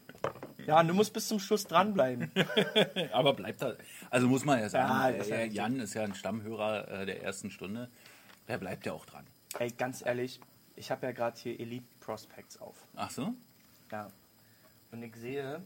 [0.68, 2.32] Ja, du musst bis zum Schluss dranbleiben.
[3.12, 3.74] Aber bleibt da.
[4.12, 5.48] Also muss man ja sagen, Ja, das ist ja äh.
[5.48, 7.90] Jan ist ja ein Stammhörer äh, der ersten Stunde.
[8.48, 9.26] Der bleibt ja auch dran.
[9.58, 10.40] Ey, ganz ehrlich,
[10.76, 12.76] ich habe ja gerade hier Elite Prospects auf.
[12.96, 13.34] Ach so?
[13.92, 14.12] Ja.
[14.92, 15.64] Und ich sehe,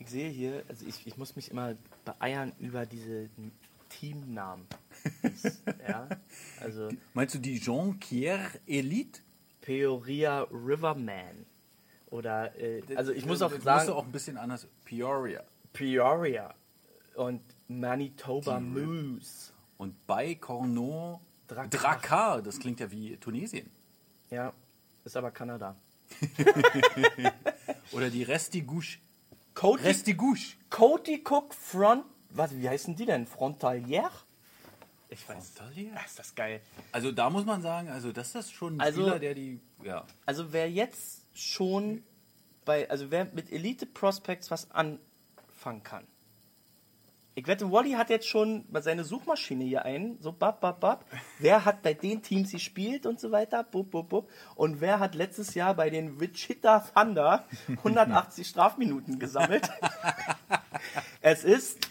[0.00, 3.28] ich sehe hier, also ich, ich muss mich immer beeiern über diese
[3.88, 4.66] Teamnamen.
[5.88, 6.08] Ja,
[6.60, 9.20] also Meinst du die Jean-Pierre Elite?
[9.60, 11.46] Peoria Riverman.
[12.06, 14.66] Oder, äh, also ich muss auch Das musst sagen, du auch ein bisschen anders.
[14.84, 15.42] Peoria.
[15.72, 16.54] Peoria
[17.14, 19.52] und Manitoba Moose.
[19.78, 21.68] Und bei Dakar.
[21.68, 23.70] Dakar, das klingt ja wie Tunesien.
[24.30, 24.52] Ja,
[25.04, 25.76] ist aber Kanada.
[27.92, 28.98] Oder die Restigouche.
[29.54, 30.56] Cody, Restigouche.
[30.70, 32.04] Cody Cook Front.
[32.30, 33.26] Was, wie heißen die denn?
[33.26, 34.10] Frontalier?
[35.08, 35.50] Ich weiß.
[35.50, 35.92] Frontalier?
[35.96, 36.60] Ah, ist das geil.
[36.92, 40.06] Also da muss man sagen, also das ist schon ein Also- Spieler, der die, ja,
[40.26, 42.04] Also wer jetzt schon
[42.64, 46.06] bei, also wer mit Elite Prospects was anfangen kann.
[47.36, 51.04] Ich wette, Wally hat jetzt schon seine Suchmaschine hier ein, so bab, bab, bab.
[51.38, 54.30] Wer hat bei den Teams gespielt und so weiter, bub, bub, bub.
[54.56, 59.70] Und wer hat letztes Jahr bei den Wichita Thunder 180 Strafminuten gesammelt?
[61.20, 61.88] es ist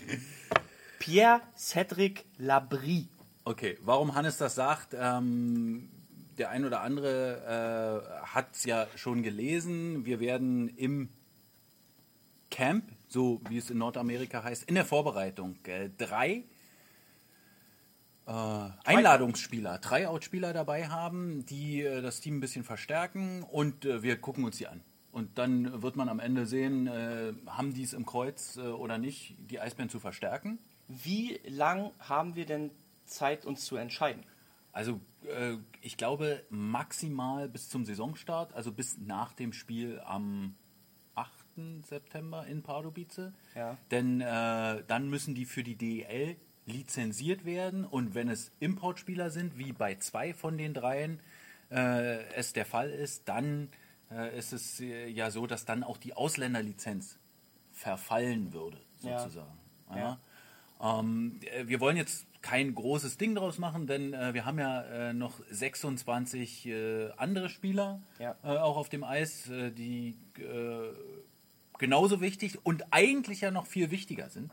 [1.00, 3.08] Pierre Cedric Labrie.
[3.46, 5.90] Okay, warum Hannes das sagt, ähm,
[6.38, 10.06] der ein oder andere äh, hat es ja schon gelesen.
[10.06, 11.10] Wir werden im
[12.52, 16.46] Camp, so wie es in Nordamerika heißt, in der Vorbereitung äh, drei
[18.28, 18.32] äh,
[18.86, 24.46] Einladungsspieler, Tryout-Spieler dabei haben, die äh, das Team ein bisschen verstärken und äh, wir gucken
[24.46, 24.82] uns die an.
[25.12, 29.00] Und dann wird man am Ende sehen, äh, haben die es im Kreuz äh, oder
[29.00, 30.60] nicht, die Eisbären zu verstärken.
[30.88, 32.70] Wie lang haben wir denn
[33.06, 34.24] Zeit, uns zu entscheiden?
[34.72, 40.56] Also äh, ich glaube maximal bis zum Saisonstart, also bis nach dem Spiel am
[41.80, 41.86] 8.
[41.88, 43.32] September in Pardubice.
[43.56, 43.78] Ja.
[43.92, 46.36] Denn äh, dann müssen die für die DEL
[46.66, 51.20] lizenziert werden und wenn es Importspieler sind, wie bei zwei von den dreien
[51.72, 53.70] äh, es der Fall ist, dann
[54.12, 57.18] äh, ist es äh, ja so, dass dann auch die Ausländerlizenz
[57.72, 59.20] verfallen würde, Ja.
[59.20, 59.58] sozusagen.
[59.96, 60.20] Ja.
[60.82, 64.82] Ähm, äh, wir wollen jetzt kein großes Ding draus machen, denn äh, wir haben ja
[65.10, 68.36] äh, noch 26 äh, andere Spieler Ja.
[68.44, 70.16] äh, auch auf dem Eis, die
[71.80, 74.52] genauso wichtig und eigentlich ja noch viel wichtiger sind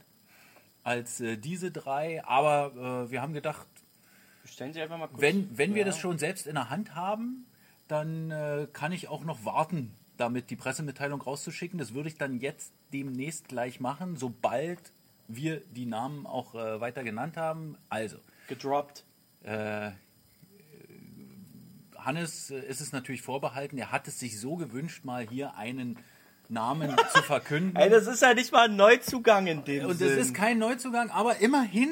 [0.83, 2.25] als äh, diese drei.
[2.25, 3.67] Aber äh, wir haben gedacht,
[5.19, 5.87] wenn, wenn wir Ja.
[5.87, 7.47] das schon selbst in der Hand haben,
[7.89, 11.79] dann äh, kann ich auch noch warten, damit die Pressemitteilung rauszuschicken.
[11.79, 14.93] Das würde ich dann jetzt demnächst gleich machen, sobald
[15.29, 17.77] wir die Namen auch äh, weiter genannt haben.
[17.89, 18.19] Also,
[18.49, 19.05] gedroppt.
[19.43, 19.91] äh,
[21.97, 23.79] Hannes äh, ist es natürlich vorbehalten.
[23.79, 25.99] Er hat es sich so gewünscht, mal hier einen
[26.49, 27.77] Namen zu verkünden.
[27.77, 30.09] Ey, das ist ja nicht mal ein Neuzugang in dem Und Sinn.
[30.09, 31.89] es ist kein Neuzugang, aber immerhin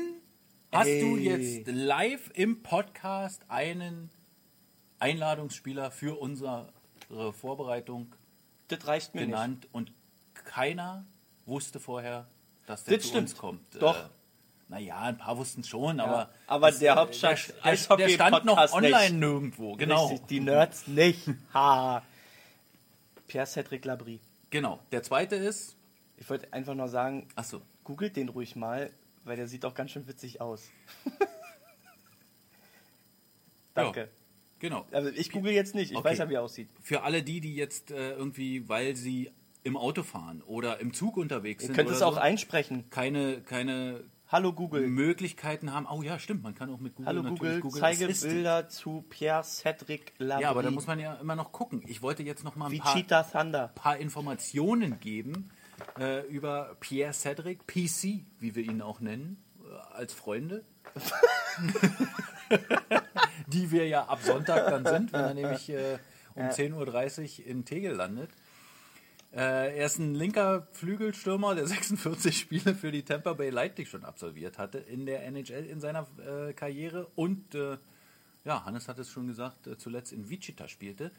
[0.73, 1.25] hast du Ey.
[1.57, 4.11] jetzt live im Podcast einen
[4.99, 6.73] Einladungsspieler für unsere
[7.33, 8.15] Vorbereitung
[8.69, 9.31] das reicht mir nicht.
[9.31, 9.93] genannt und
[10.45, 11.05] keiner
[11.47, 12.27] wusste vorher,
[12.67, 13.23] dass der Das zu stimmt.
[13.29, 13.61] uns kommt.
[13.83, 13.97] Doch.
[13.97, 14.09] Äh,
[14.69, 18.09] naja, ein paar wussten es schon, aber, aber das, der äh, Hauptstadt- der, der, der
[18.09, 19.13] stand noch online nicht.
[19.21, 19.77] nirgendwo.
[19.77, 20.07] Genau.
[20.07, 21.29] Richtig, die Nerds nicht.
[21.53, 22.03] Ha.
[23.27, 24.21] Pierre Cedric Labrie.
[24.55, 24.79] Genau.
[24.93, 25.77] Der zweite ist,
[26.17, 28.93] Ich wollte einfach nur sagen, achso, googelt den ruhig mal,
[29.25, 30.71] weil der sieht auch ganz schön witzig aus.
[33.75, 34.09] Danke.
[34.61, 34.87] genau.
[34.93, 36.11] Also ich google jetzt nicht, ich Okay.
[36.11, 36.69] weiß ja, wie er aussieht.
[36.81, 39.33] Für alle die, die jetzt äh, irgendwie, weil sie
[39.65, 42.89] im Auto fahren oder im Zug unterwegs Ihr sind könnt oder es auch so, einsprechen.
[42.91, 44.89] keine, keine Hallo Google.
[44.89, 45.87] Möglichkeiten haben.
[45.89, 48.09] Oh ja, stimmt, man kann auch mit Google Hallo natürlich Google, googeln, zeige?
[48.09, 50.43] Bilder zu Pierre Cedric Labrie.
[50.43, 51.85] Ja, aber da muss man ja immer noch gucken.
[51.87, 55.51] Ich wollte jetzt noch mal ein paar, paar Informationen geben
[56.01, 60.65] äh, über Pierre Cedric, PC, wie wir ihn auch nennen, äh, als Freunde.
[63.47, 65.99] die wir ja ab Sonntag dann sind, wenn er nämlich äh,
[66.35, 68.31] um 10.30 Uhr in Tegel landet.
[69.35, 74.05] Äh, er ist ein linker Flügelstürmer, der 46 Spiele für die Tampa Bay Lightning schon
[74.05, 77.79] absolviert hatte in der NHL in seiner äh, Karriere und äh,
[78.45, 81.11] ja, Hannes hat es schon gesagt, äh, zuletzt in Wichita spielte.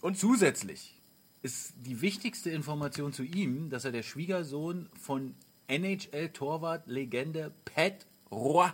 [0.00, 1.00] Und zusätzlich
[1.42, 5.34] ist die wichtigste Information zu ihm, dass er der Schwiegersohn von
[5.68, 8.68] NHL-Torwart-Legende Pat Roy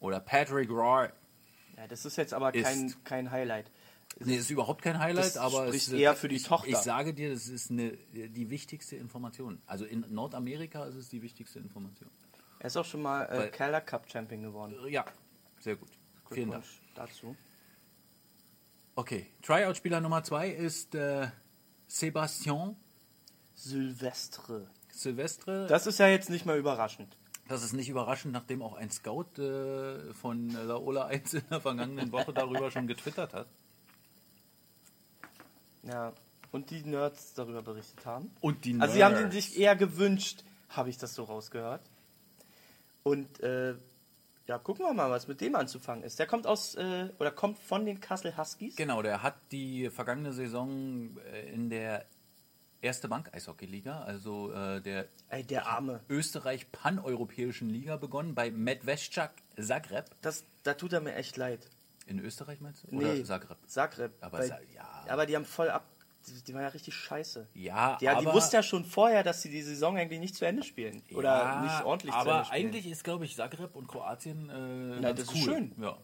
[0.00, 1.08] oder Patrick Roy.
[1.76, 3.70] Ja, das ist jetzt aber Ist- kein, kein Highlight.
[4.18, 6.68] Nee, ist überhaupt kein Highlight, Das aber spricht es, eher für die ich, Tochter.
[6.68, 9.62] Ich sage dir, das ist eine, die wichtigste Information.
[9.66, 12.10] Also in Nordamerika ist es die wichtigste Information.
[12.58, 14.74] Er ist auch schon mal äh, Weil- Calder Cup Champion geworden.
[14.88, 15.06] Ja,
[15.60, 15.88] sehr gut.
[16.30, 16.64] Vielen Dank.
[16.94, 17.34] Dazu.
[18.94, 21.28] Okay, Tryout-Spieler Nummer zwei ist äh,
[21.88, 22.76] Sébastien
[23.54, 24.68] Sylvestre.
[24.90, 25.66] Silvestre.
[25.68, 27.16] Das ist ja jetzt nicht mal überraschend.
[27.48, 32.12] Das ist nicht überraschend, nachdem auch ein Scout äh, von Laola 1 in der vergangenen
[32.12, 33.48] Woche darüber schon getwittert hat.
[35.82, 36.12] Ja.
[36.52, 38.30] Und die Nerds darüber berichtet haben.
[38.40, 39.34] Und die Also sie haben den Nerds.
[39.36, 41.82] sich eher gewünscht, habe ich das so rausgehört.
[43.02, 43.74] Und äh,
[44.46, 46.18] ja, gucken wir mal, was mit dem anzufangen ist.
[46.18, 48.74] Der kommt aus äh, oder kommt von den Kassel Huskies.
[48.76, 52.04] Genau, der hat die vergangene Saison äh, in der
[52.82, 56.00] Erste Bank Eishockey-Liga, also äh, der Ey, der Arme.
[56.08, 60.06] Österreich-Paneuropäischen Liga begonnen bei Medvescak Zagreb.
[60.22, 61.68] Das, da tut er mir echt leid.
[62.06, 62.96] In Österreich meinst du?
[62.96, 63.56] Oder Zagreb?
[63.66, 64.12] Zagreb.
[64.20, 65.04] Aber Weil- ja.
[65.08, 65.86] Aber die haben voll ab.
[66.26, 67.48] Die, die waren ja richtig scheiße.
[67.54, 70.62] Ja, die aber, wussten ja schon vorher, dass sie die Saison eigentlich nicht zu Ende
[70.62, 71.02] spielen.
[71.14, 72.66] Oder ja, nicht ordentlich zu Aber Ende spielen.
[72.66, 75.42] eigentlich ist, glaube ich, Zagreb und Kroatien äh, Na, das ist cool.
[75.42, 75.72] schön.
[75.80, 75.96] Ja.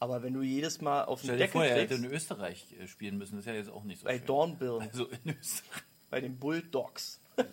[0.00, 2.74] Aber wenn du jedes Mal auf den Stell Deckel vor, er hätte kriegst, in Österreich
[2.80, 3.36] äh, spielen müssen.
[3.36, 4.26] Das ist ja jetzt auch nicht so bei schön.
[4.26, 5.82] Dornbirn, Also in Österreich.
[6.10, 7.20] bei den Bulldogs.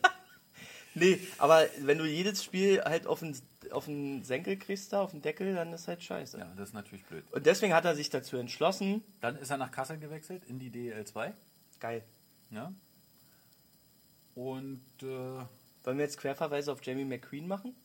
[0.96, 3.38] nee, aber wenn du jedes Spiel halt auf den,
[3.72, 6.38] auf den Senkel kriegst, da auf den Deckel, dann ist halt scheiße.
[6.40, 7.24] Ja, das ist natürlich blöd.
[7.32, 10.70] Und deswegen hat er sich dazu entschlossen, Dann ist er nach Kassel gewechselt in die
[10.72, 11.34] DL2.
[11.80, 12.04] geil,
[12.52, 12.74] Ja.
[14.36, 17.76] Und äh, wollen wir jetzt Querverweise auf Jamie McQueen machen?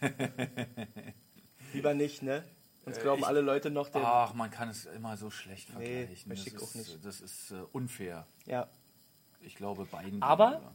[1.72, 2.44] Lieber nicht, ne?
[2.84, 4.02] Uns glauben ich- alle Leute noch, der...
[4.04, 6.28] ach, man kann es immer so schlecht Nee, vergleichen.
[6.28, 7.04] möchte das ich auch ist, nicht.
[7.04, 8.26] Das ist äh, unfair.
[8.46, 8.68] Ja,
[9.40, 10.22] Ich glaube beiden.
[10.22, 10.74] Aber- gegenüber.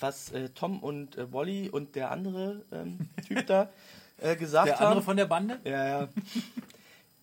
[0.00, 3.70] Was äh, Tom und äh, Wally und der andere ähm, Typ da
[4.18, 4.86] äh, gesagt der haben.
[4.86, 5.60] andere von der Bande?
[5.64, 6.08] ja, ja.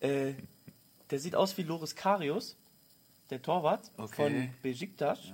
[0.00, 0.34] äh,
[1.10, 2.56] der sieht aus wie Loris Karius,
[3.30, 4.14] der Torwart Okay.
[4.14, 5.32] von Besiktas.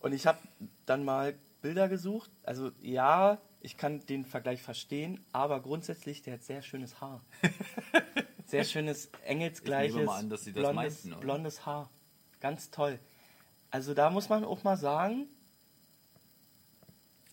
[0.00, 0.38] Und ich habe
[0.86, 2.30] dann mal Bilder gesucht.
[2.42, 7.22] Also ja, ich kann den Vergleich verstehen, aber grundsätzlich, der hat sehr schönes Haar.
[8.46, 11.90] sehr schönes, engelsgleiches, Ich nehme mal an, dass Sie das blondes, meinten, blondes Haar.
[12.40, 12.98] Ganz toll.
[13.70, 15.28] Also da muss man auch mal sagen,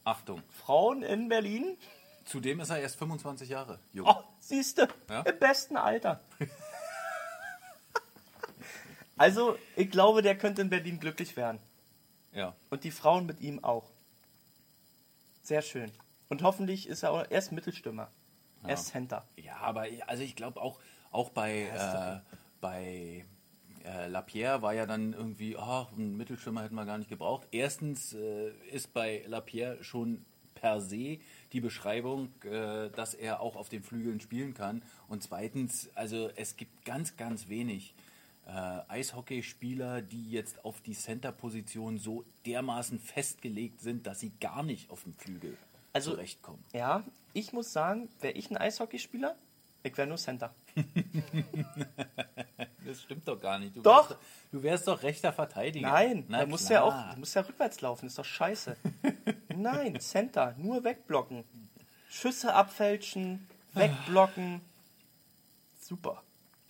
[0.07, 0.41] Achtung.
[0.49, 1.77] Frauen in Berlin,
[2.23, 4.07] Zudem ist er erst 25 Jahre jung.
[4.07, 5.21] oh, siehste, Ja?
[5.21, 6.21] im besten Alter.
[9.17, 11.59] also, ich glaube, der könnte in Berlin glücklich werden.
[12.33, 12.55] Ja.
[12.69, 13.89] Und die Frauen mit ihm auch.
[15.43, 15.91] Sehr schön.
[16.29, 18.09] Und hoffentlich ist er auch erst Mittelstürmer.
[18.63, 19.25] Er ist Center.
[19.37, 20.79] Ja, aber ich- also ich glaube auch,
[21.11, 22.19] auch bei, äh,
[22.59, 23.25] bei
[23.87, 27.47] äh, Lapierre war ja dann irgendwie, ach, einen Mittelstürmer hätten wir gar nicht gebraucht.
[27.51, 30.25] Erstens äh, ist bei Lapierre schon
[30.55, 31.19] per se
[31.53, 34.81] die Beschreibung, äh, dass er auch auf den Flügeln spielen kann.
[35.07, 37.93] Und zweitens, also es gibt ganz, ganz wenig
[38.47, 38.51] äh,
[38.87, 45.03] Eishockeyspieler, die jetzt auf die Center-Position so dermaßen festgelegt sind, dass sie gar nicht auf
[45.03, 45.57] dem Flügel
[45.93, 46.63] Also- zurechtkommen.
[46.73, 49.35] Ja, ich muss sagen, wäre ich ein Eishockeyspieler,
[49.87, 50.53] ich wäre nur Center.
[52.85, 53.75] Das stimmt doch gar nicht.
[53.75, 54.09] Du Doch.
[54.09, 54.21] Wärst,
[54.53, 55.89] du wärst doch rechter Verteidiger.
[55.91, 58.77] Nein, Na da musst du ja auch du musst ja rückwärts laufen, ist doch scheiße.
[59.55, 61.43] Nein, Center, nur wegblocken.
[62.09, 64.61] Schüsse abfälschen, wegblocken.
[65.81, 66.23] Super.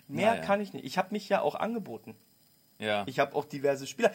[0.07, 0.41] Mehr Naja.
[0.43, 0.85] kann ich nicht.
[0.85, 2.15] Ich habe mich ja auch angeboten.
[2.79, 3.03] Ja.
[3.05, 4.11] Ich habe auch diverse Spieler.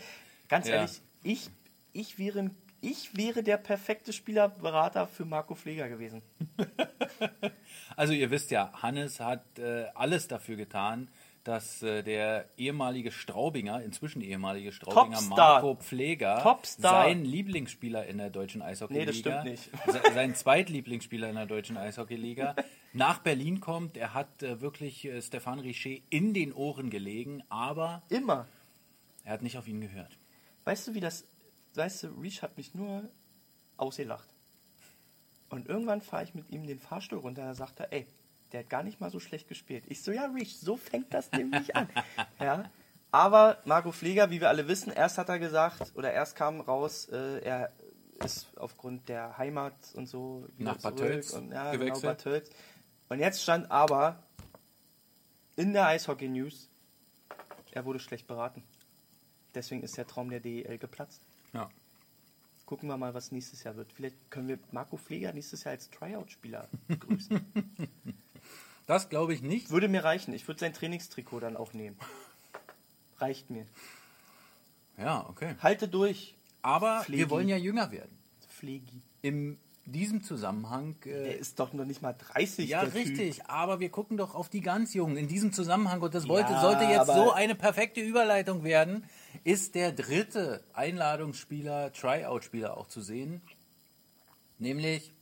[0.49, 0.75] Ganz Ja.
[0.77, 1.51] ehrlich, ich,
[1.93, 2.51] ich, wäre,
[2.83, 6.23] ich wäre der perfekte Spielerberater für Marco Pfleger gewesen.
[7.95, 11.09] Also ihr wisst ja, Hannes hat äh, alles dafür getan,
[11.45, 15.63] dass äh, der ehemalige Straubinger, inzwischen ehemalige Straubinger Topstar.
[15.63, 17.05] Marco Pfleger, Topstar.
[17.05, 19.59] sein Lieblingsspieler in der deutschen Eishockeyliga, Nee,
[20.15, 22.55] sein Zweitlieblingsspieler in der deutschen Eishockeyliga,
[22.93, 23.97] nach Berlin kommt.
[23.97, 28.47] Er hat äh, wirklich äh, Stefan Richer in den Ohren gelegen, aber Immer.
[29.25, 30.19] er hat nicht auf ihn gehört.
[30.65, 31.25] Weißt du, wie das.
[31.75, 33.09] Weißt du, Reach hat mich nur
[33.77, 34.29] ausgelacht.
[35.49, 37.43] Und irgendwann fahre ich mit ihm den Fahrstuhl runter.
[37.43, 38.07] Da sagt er, ey,
[38.53, 39.85] der hat gar nicht mal so schlecht gespielt.
[39.89, 41.89] Ich so, ja, Reach, so fängt das nämlich an.
[42.41, 42.71] Ja.
[43.11, 47.09] Aber Marco Pfleger, wie wir alle wissen, erst hat er gesagt, oder erst kam raus,
[47.11, 47.71] äh, er
[48.25, 52.01] ist aufgrund der Heimat und so Nach Bad Tölz und, ja, gewechselt.
[52.01, 52.51] Genau, Bad Tölz.
[53.11, 54.23] Und jetzt stand aber
[55.57, 56.71] in der Eishockey News,
[57.73, 58.63] er wurde schlecht beraten.
[59.55, 61.21] Deswegen ist der Traum der DEL geplatzt.
[61.53, 61.69] Ja.
[62.67, 63.93] Gucken wir mal, was nächstes Jahr wird.
[63.93, 67.41] Vielleicht können wir Marco Pfleger nächstes Jahr als Tryout-Spieler begrüßen.
[68.87, 69.71] Das glaube ich nicht.
[69.71, 70.35] würde mir reichen.
[70.35, 71.97] Ich würde sein Trainingstrikot dann auch nehmen.
[73.19, 73.65] Reicht mir.
[74.99, 75.55] Ja, okay.
[75.61, 77.23] Halte durch, Aber Pflegi.
[77.23, 78.19] wir wollen ja jünger werden.
[78.49, 79.01] Pflegi.
[79.23, 80.97] In diesem Zusammenhang.
[81.05, 82.69] Äh, Der ist doch noch nicht mal 30.
[82.69, 85.17] ja, richtig, aber wir gucken doch auf die ganz Jungen.
[85.17, 89.05] In diesem Zusammenhang, und das wollte, Ja, sollte jetzt so eine perfekte Überleitung werden,
[89.45, 93.43] ist der dritte Einladungsspieler, Tryout-Spieler auch zu sehen.
[94.59, 95.13] Nämlich.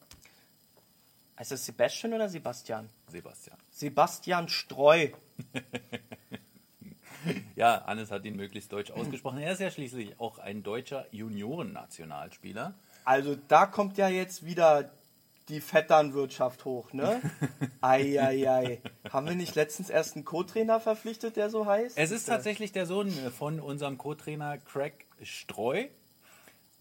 [1.38, 2.90] Heißt das Sebastian oder Sebastian?
[3.08, 3.58] Sebastian.
[3.70, 5.08] Sebastian Streu.
[7.54, 9.38] Ja, Hannes hat ihn möglichst deutsch ausgesprochen.
[9.38, 12.74] Er ist ja schließlich auch ein deutscher Juniorennationalspieler.
[13.04, 14.90] Also da kommt ja jetzt wieder
[15.50, 17.20] die Vetternwirtschaft hoch, ne?
[17.80, 18.80] Eieiei.
[19.10, 21.98] Haben wir nicht letztens erst einen Co-Trainer verpflichtet, der so heißt?
[21.98, 25.86] Es ist tatsächlich der Sohn von unserem Co-Trainer Craig Streu.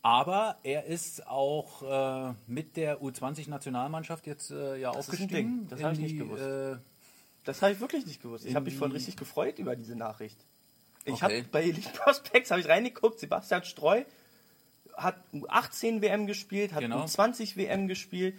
[0.02, 1.84] Aber er ist auch
[2.30, 5.68] äh, mit der U20-Nationalmannschaft jetzt äh, ja Das aufgestiegen.
[5.70, 6.42] Das in hab ich nicht gewusst.
[6.42, 6.78] Äh,
[7.44, 8.46] Das habe ich wirklich nicht gewusst.
[8.46, 10.38] Ich habe mich vorhin die- richtig gefreut über diese Nachricht.
[11.04, 11.24] Ich Okay.
[11.40, 14.04] habe bei Elite Prospects habe ich reingeguckt, Sebastian Streu,
[14.96, 17.04] hat U18 WM gespielt, hat Genau.
[17.04, 18.36] U20 WM gespielt.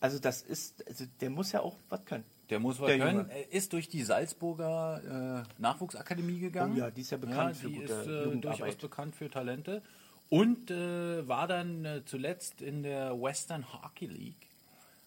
[0.00, 2.24] Also das ist, also der muss ja auch was können.
[2.50, 3.18] Der muss was Der können.
[3.20, 3.32] Junge.
[3.32, 6.74] Er ist durch die Salzburger äh, Nachwuchsakademie gegangen.
[6.76, 9.82] Oh ja, die ist ja bekannt für die gute ist äh, durchaus bekannt für Talente.
[10.28, 14.48] Und äh, war dann äh, zuletzt in der Western Hockey League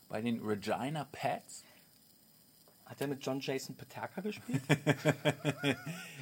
[0.10, 1.64] bei den Regina Pats.
[2.86, 4.62] Hat er mit John Jason Paterka gespielt?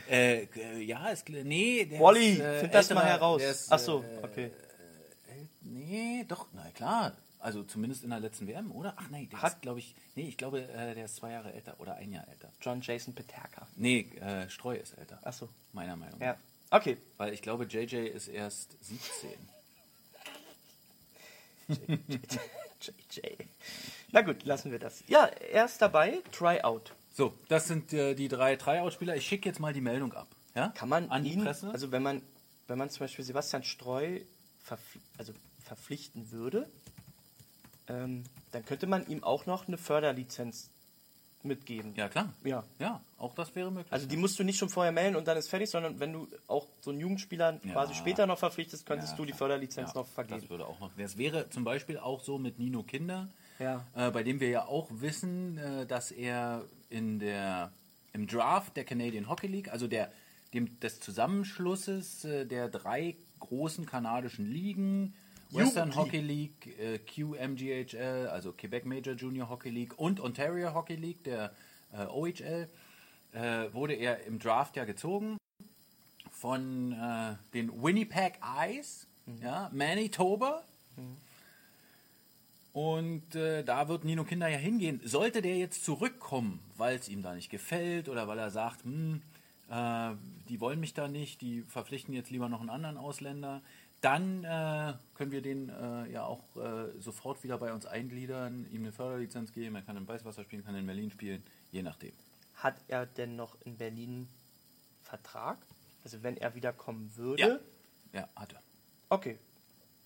[0.10, 1.86] Äh, äh, ja, ist, nee.
[1.86, 3.44] Der Wally, ist, äh, find das mal heraus.
[3.44, 4.52] ist, Ach so, äh, okay.
[5.62, 7.14] Nee, doch, na klar.
[7.40, 8.94] Also zumindest in der letzten WM, oder?
[8.98, 11.54] Ach nee, der Hat- ist, glaube ich, nee, ich glaube, äh, der ist zwei Jahre
[11.54, 12.52] älter oder ein Jahr älter.
[12.62, 13.66] John Jason Paterka.
[13.78, 15.20] Nee, äh, Streu ist älter.
[15.24, 15.48] Ach so.
[15.72, 16.34] Meiner Meinung Ja.
[16.34, 16.80] nach.
[16.80, 16.98] Okay.
[17.18, 19.30] Weil ich glaube, JJ ist erst 17.
[22.82, 23.22] JJ.
[24.12, 25.04] Na gut, lassen wir das.
[25.08, 26.22] Ja, er ist dabei.
[26.32, 26.94] Tryout.
[27.14, 29.16] So, das sind äh, die drei Tryout-Spieler.
[29.16, 30.28] Ich schicke jetzt mal die Meldung ab.
[30.56, 30.70] Ja?
[30.70, 31.70] Kann man an die ihn, Presse?
[31.72, 32.22] also wenn man,
[32.68, 34.20] wenn man zum Beispiel Sebastian Streu
[34.64, 35.34] verpf also
[35.64, 36.68] verpflichten würde,
[37.90, 40.70] ähm, dann könnte man ihm auch noch eine Förderlizenz
[41.42, 41.94] mitgeben.
[41.96, 42.34] ja, klar.
[42.44, 42.64] Ja.
[42.80, 43.92] Ja, auch das wäre möglich.
[43.94, 46.28] Also die musst du nicht schon vorher melden und dann ist fertig, sondern wenn du
[46.48, 47.72] auch so einen Jugendspieler Ja.
[47.74, 49.32] quasi später noch verpflichtest, könntest Ja, du die.
[49.34, 50.42] Förderlizenz Ja, noch vergeben.
[50.42, 50.92] Das würde auch noch.
[50.98, 53.30] Das wäre zum Beispiel auch so mit Nino Kinder,
[53.60, 57.72] äh, bei dem wir ja auch wissen, äh, dass er in der
[58.12, 60.12] im Draft der Canadian Hockey League, also der
[60.54, 65.14] dem des Zusammenschlusses äh, der drei großen kanadischen Ligen,
[65.52, 65.96] Western.
[65.96, 71.54] Hockey League, äh, QMGHL, also Quebec Major Junior Hockey League und Ontario Hockey League, der
[71.92, 72.70] äh, OHL,
[73.32, 75.38] äh, wurde er im Draft ja gezogen
[76.32, 79.08] von äh, den Winnipeg Eyes,
[79.42, 80.64] ja, Manitoba.
[82.72, 85.02] Und äh, da wird Nino Kinder ja hingehen.
[85.04, 89.22] Sollte der jetzt zurückkommen, weil es ihm da nicht gefällt oder weil er sagt, hm,
[89.70, 90.12] äh,
[90.48, 93.62] die wollen mich da nicht, die verpflichten jetzt lieber noch einen anderen Ausländer,
[94.02, 98.82] dann äh, können wir den äh, ja auch äh, sofort wieder bei uns eingliedern, ihm
[98.84, 102.14] eine Förderlizenz geben, er kann in Weißwasser spielen, kann in Berlin spielen, je nachdem.
[102.56, 104.28] Hat er denn noch in Berlin
[105.02, 105.58] Vertrag?
[106.04, 107.42] Also wenn er wieder kommen würde?
[108.14, 108.20] Ja.
[108.22, 108.62] Ja, hat er.
[109.10, 109.38] Okay.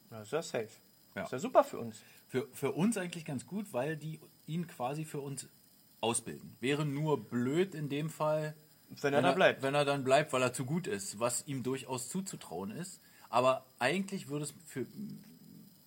[0.09, 0.69] Na, ist ja safe.
[1.15, 1.23] Ja.
[1.23, 2.01] Ist ja super für uns.
[2.27, 5.47] Für, für uns eigentlich ganz gut, weil die ihn quasi für uns
[6.01, 6.57] ausbilden.
[6.59, 8.55] Wäre nur blöd in dem Fall,
[9.01, 9.61] Wenn er da bleibt.
[9.61, 13.01] Wenn er dann bleibt, weil er zu gut ist, was ihm durchaus zuzutrauen ist.
[13.33, 14.85] Aber eigentlich würde es für,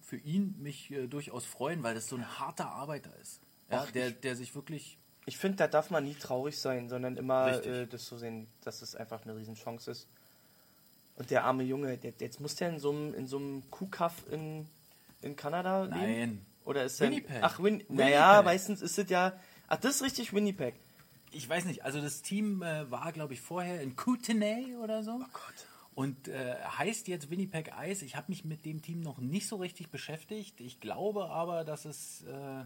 [0.02, 3.40] für ihn mich äh, durchaus freuen, weil das so ein harter Arbeiter ist.
[3.70, 4.98] Ja, Ach, der, ich- der sich wirklich.
[5.26, 8.82] Ich finde, da darf man nie traurig sein, sondern immer äh, das so sehen, dass
[8.82, 10.08] es einfach eine Riesenchance ist.
[11.16, 14.24] Und der arme Junge, der, jetzt muss der in so einem, in so einem Kuhkaff
[14.30, 14.66] in,
[15.22, 15.96] in Kanada leben?
[16.00, 16.46] Nein.
[16.64, 17.10] Oder ist der.
[17.10, 17.38] Winnipeg.
[17.42, 17.90] Ach, Win Winnipeg.
[17.96, 19.32] naja, meistens ist es ja.
[19.68, 20.74] Ach, das ist richtig Winnipeg.
[21.30, 25.12] Ich weiß nicht, also das Team äh, war, glaube ich, vorher in Kootenay oder so.
[25.12, 25.66] Oh Gott.
[25.96, 28.04] Und äh, heißt jetzt Winnipeg Ice.
[28.04, 30.60] Ich habe mich mit dem Team noch nicht so richtig beschäftigt.
[30.60, 32.22] Ich glaube aber, dass es.
[32.22, 32.64] Äh,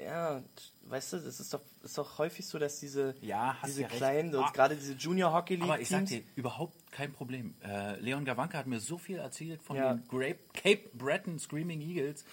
[0.00, 0.42] Ja,
[0.86, 4.34] weißt du, das ist doch, ist doch häufig so, dass diese, Ja, diese ja kleinen,
[4.36, 4.50] Ah.
[4.54, 7.54] gerade diese Junior Hockey League Aber ich sag dir, überhaupt kein Problem.
[7.62, 9.92] Äh, Leon Gawanke hat mir so viel erzählt von Ja.
[9.94, 12.24] den Grape, Cape Breton Screaming Eagles.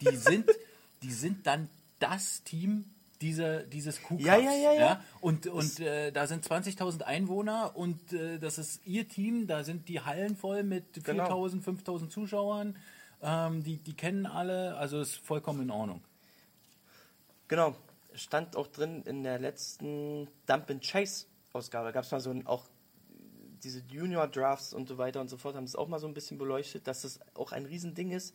[0.00, 0.50] Die sind,
[1.02, 1.68] die sind dann
[2.00, 2.86] das Team
[3.24, 4.26] dieser, dieses Kuhkaffs.
[4.26, 5.04] Ja, ja, ja, ja.
[5.20, 9.46] Und, und äh, da sind 20.000 Einwohner und äh, das ist ihr Team.
[9.46, 11.44] Da sind die Hallen voll mit 4.000, Genau.
[11.46, 12.76] 5.000 Zuschauern.
[13.22, 16.02] Ähm, die, die kennen alle, also ist vollkommen in Ordnung.
[17.48, 17.74] Genau,
[18.12, 21.92] stand auch drin in der letzten Dump and Chase Ausgabe.
[21.92, 22.66] Gab es mal so ein, auch
[23.62, 26.12] diese Junior Drafts und so weiter und so fort, haben es auch mal so ein
[26.12, 28.34] bisschen beleuchtet, dass das auch ein Riesending ist,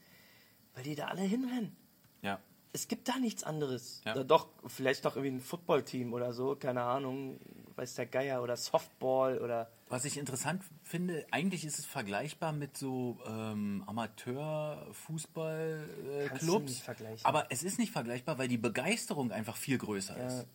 [0.74, 1.76] weil die da alle hinrennen.
[2.24, 2.40] Ja.
[2.72, 4.01] Es gibt da nichts anderes.
[4.05, 4.13] Ja.
[4.13, 7.39] Oder doch, vielleicht noch irgendwie ein Footballteam oder so, keine Ahnung,
[7.76, 9.72] weiß der Geier, oder Softball oder.
[9.89, 16.65] Was ich interessant finde, eigentlich ist es vergleichbar mit so ähm, Amateur-Fußball-Clubs.
[16.70, 17.26] nicht vergleichen.
[17.26, 20.47] aber es ist nicht vergleichbar, weil die Begeisterung einfach viel größer Ja, ist.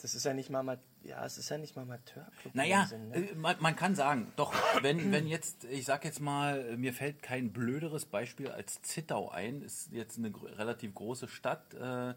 [0.00, 2.54] das ist ja nicht mal, Ama- ja, es ist ja nicht mal Amateurclub.
[2.54, 3.16] Naja, Sinn, ne?
[3.16, 7.22] äh, man, man kann sagen, doch, wenn, wenn jetzt, ich sag jetzt mal, mir fällt
[7.22, 12.14] kein blöderes Beispiel als Zittau ein, ist jetzt eine relativ große Stadt, äh, äh,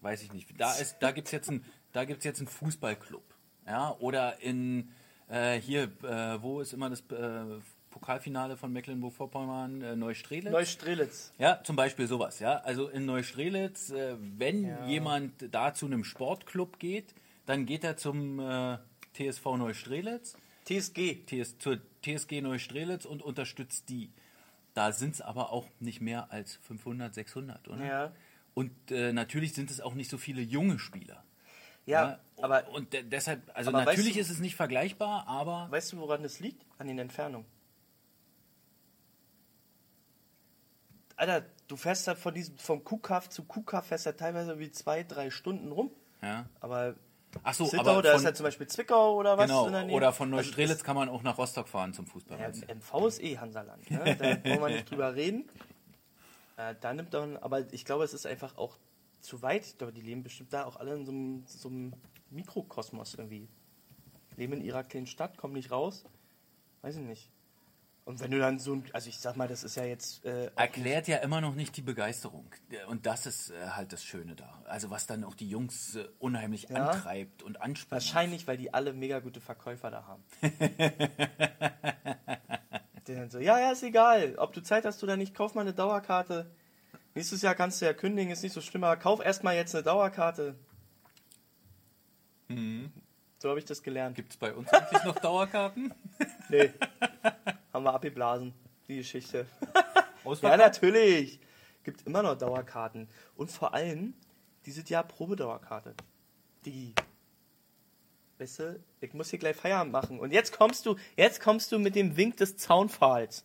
[0.00, 0.48] weiß ich nicht.
[0.60, 3.22] Da, ist, da gibt es jetzt, ein, da gibt's jetzt einen Fußballclub.
[3.66, 4.90] Ja, oder in,
[5.28, 10.50] äh, hier, äh, wo ist immer das äh, Pokalfinale von Mecklenburg-Vorpommern, äh, Neustrelitz?
[10.50, 11.32] Neustrelitz.
[11.38, 12.56] Ja, zum Beispiel sowas, ja.
[12.58, 14.86] Also in Neustrelitz, äh, wenn Ja.
[14.86, 17.14] jemand da zu einem Sportclub geht,
[17.50, 18.78] dann geht er zum äh,
[19.14, 20.36] TSV Neustrelitz,
[20.66, 21.24] TSG.
[21.26, 24.12] TS, zur TSG Neustrelitz und unterstützt die.
[24.74, 27.84] Da sind es aber auch nicht mehr als 500, 600, oder?
[27.84, 28.12] Ja.
[28.54, 31.24] Und äh, natürlich sind es auch nicht so viele junge Spieler.
[31.86, 35.96] Ja, aber und de deshalb, also natürlich du- ist es nicht vergleichbar, aber weißt du,
[35.98, 36.64] woran das liegt?
[36.78, 37.48] An den Entfernungen.
[41.16, 45.02] Alter, du fährst da von diesem, vom Kuhkaff zu Kuhkaff fährst da teilweise wie zwei,
[45.02, 45.90] drei Stunden rum.
[46.22, 46.46] Ja.
[46.60, 46.94] Aber
[47.42, 49.72] Ach so, Zittau, aber da ist von, ja zum Beispiel Zwickau oder was genau, in
[49.72, 49.96] der Nähe.
[49.96, 52.38] oder von Also Neustrelitz kann man auch nach Rostock fahren zum Fußball.
[52.38, 52.48] Ja?
[52.48, 54.16] MV ist eh Hansaland, ne?
[54.16, 55.48] da brauchen wir nicht drüber reden.
[56.56, 58.76] Äh, da nimmt dann, aber ich glaube, es ist einfach auch
[59.20, 59.64] zu weit.
[59.64, 61.94] Ich glaube, die leben bestimmt da auch alle in so einem, so einem
[62.30, 63.48] Mikrokosmos irgendwie.
[64.36, 66.04] Leben in ihrer kleinen Stadt, kommen nicht raus.
[66.82, 67.30] Weiß ich nicht.
[68.04, 70.50] Und wenn du dann so ein, also ich sag mal, das ist ja jetzt äh,
[70.56, 72.50] Erklärt ja immer noch nicht die Begeisterung.
[72.88, 74.62] Und das ist äh, halt das Schöne da.
[74.64, 76.88] Also was dann auch die Jungs äh, unheimlich Ja.
[76.88, 77.92] antreibt und anspricht.
[77.92, 80.24] Wahrscheinlich, weil die alle mega gute Verkäufer da haben.
[83.06, 84.34] die dann so, ja, ja, ist egal.
[84.38, 86.50] Ob du Zeit hast oder nicht, kauf mal eine Dauerkarte.
[87.14, 89.84] Nächstes Jahr kannst du ja kündigen, ist nicht so schlimm, aber kauf erstmal jetzt eine
[89.84, 90.54] Dauerkarte.
[93.38, 94.16] So habe ich das gelernt.
[94.16, 95.94] Gibt es bei uns eigentlich noch Dauerkarten?
[96.48, 96.70] Nee.
[97.72, 98.54] haben wir abgeblasen,
[98.88, 99.46] die Geschichte.
[100.42, 101.40] Ja, natürlich.
[101.82, 103.08] Gibt immer noch Dauerkarten.
[103.36, 104.14] Und vor allem,
[104.66, 105.94] dieses Jahr Probedauerkarte.
[106.66, 106.94] Die.
[108.38, 110.20] Weißt du, ich muss hier gleich Feierabend machen.
[110.20, 113.44] Und jetzt kommst du, jetzt kommst du mit dem Wink des Zaunpfahls.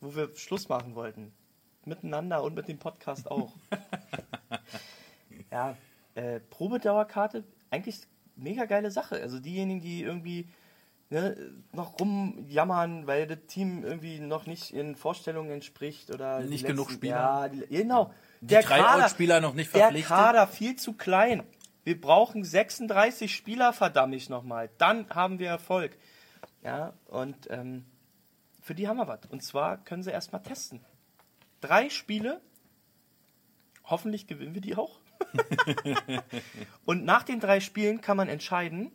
[0.00, 1.32] Wo wir Schluss machen wollten.
[1.84, 3.52] Miteinander und mit dem Podcast auch.
[5.50, 5.76] ja,
[6.14, 8.00] äh, Probedauerkarte, eigentlich
[8.36, 9.20] mega geile Sache.
[9.20, 10.48] Also diejenigen, die irgendwie
[11.14, 11.36] ne,
[11.72, 17.14] noch rumjammern, weil das Team irgendwie noch nicht ihren Vorstellungen entspricht oder Nicht genug Spieler.
[17.14, 18.12] Ja, die, genau.
[18.40, 20.08] Die Tryout-Spieler noch nicht Der verpflichtet.
[20.08, 21.44] Kader viel zu klein.
[21.84, 24.70] Wir brauchen 36 Spieler, verdammt ich nochmal.
[24.78, 25.96] Dann haben wir Erfolg.
[26.62, 27.84] Ja, und ähm,
[28.60, 29.20] für die haben wir was.
[29.28, 30.80] Und zwar können sie erstmal testen.
[31.60, 32.40] Drei Spiele.
[33.84, 34.98] Hoffentlich gewinnen wir die auch.
[36.86, 38.90] und nach den drei Spielen kann man entscheiden,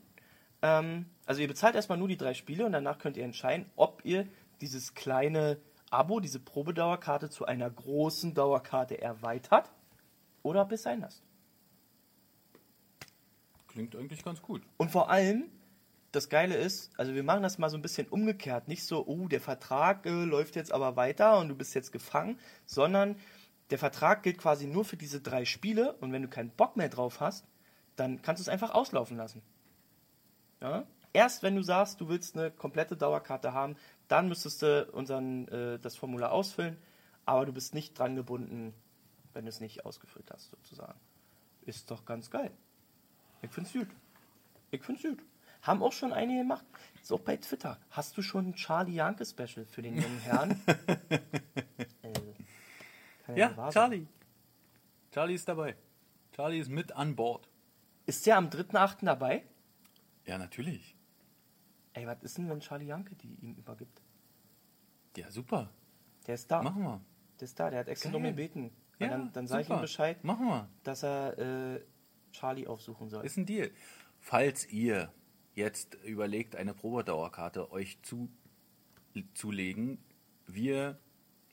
[0.62, 4.04] ähm, also ihr bezahlt erstmal nur die drei Spiele und danach könnt ihr entscheiden, ob
[4.04, 4.28] ihr
[4.62, 5.60] dieses kleine
[5.92, 9.70] Abo, diese Probedauerkarte zu einer großen Dauerkarte erweitert
[10.42, 11.22] oder ob ihr es sein lasst.
[13.68, 14.64] Klingt eigentlich ganz gut.
[14.78, 15.52] Und vor allem,
[16.12, 18.68] das Geile ist, also wir machen das mal so ein bisschen umgekehrt.
[18.68, 22.40] Nicht so, oh, der Vertrag äh, läuft jetzt aber weiter und du bist jetzt gefangen,
[22.66, 23.18] sondern
[23.70, 26.90] der Vertrag gilt quasi nur für diese drei Spiele und wenn du keinen Bock mehr
[26.90, 27.46] drauf hast,
[27.98, 29.44] dann kannst du es einfach auslaufen lassen.
[30.60, 30.88] Ja?
[31.14, 33.76] Erst wenn du sagst, du willst eine komplette Dauerkarte haben,
[34.08, 36.78] dann müsstest du unseren, äh, das Formular ausfüllen,
[37.26, 38.74] aber du bist nicht dran gebunden,
[39.34, 41.00] wenn du es nicht ausgefüllt hast, sozusagen.
[41.66, 42.52] Ist doch ganz geil.
[43.42, 43.88] Ich find's gut.
[44.72, 45.20] Ich find's gut.
[45.62, 46.66] Haben auch schon einige gemacht.
[47.02, 47.80] Ist auch bei Twitter.
[47.92, 50.62] Hast du schon ein Charlie Janke Special für den jungen Herrn?
[53.28, 53.72] äh, Ja, sein.
[53.72, 54.08] Charlie.
[55.12, 55.76] Charlie ist dabei.
[56.36, 57.50] Charlie ist mit an Bord.
[58.06, 59.06] Ist der am 3.8.
[59.06, 59.44] dabei?
[60.26, 60.96] Ja, natürlich.
[61.94, 64.02] Ey, was ist denn, wenn Charlie Janke die ihm übergibt?
[65.18, 65.70] Ja, super.
[66.28, 66.62] Der ist da.
[66.62, 67.02] Machen wir.
[67.40, 67.70] Der ist da.
[67.70, 68.16] Der hat extra Geil.
[68.18, 68.72] um ihn beten.
[69.00, 70.70] Ja, dann dann sage ich ihm Bescheid, Machen wir.
[70.84, 71.38] dass er
[71.76, 71.82] äh,
[72.32, 73.26] Charlie aufsuchen soll.
[73.26, 73.72] Ist ein Deal.
[74.20, 75.12] Falls ihr
[75.56, 78.30] jetzt überlegt, eine Probedauerkarte euch zu,
[79.34, 79.98] zulegen,
[80.48, 81.00] wir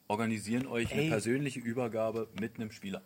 [0.08, 1.08] organisieren euch eine Ey.
[1.08, 3.02] persönliche Übergabe mit einem Spieler.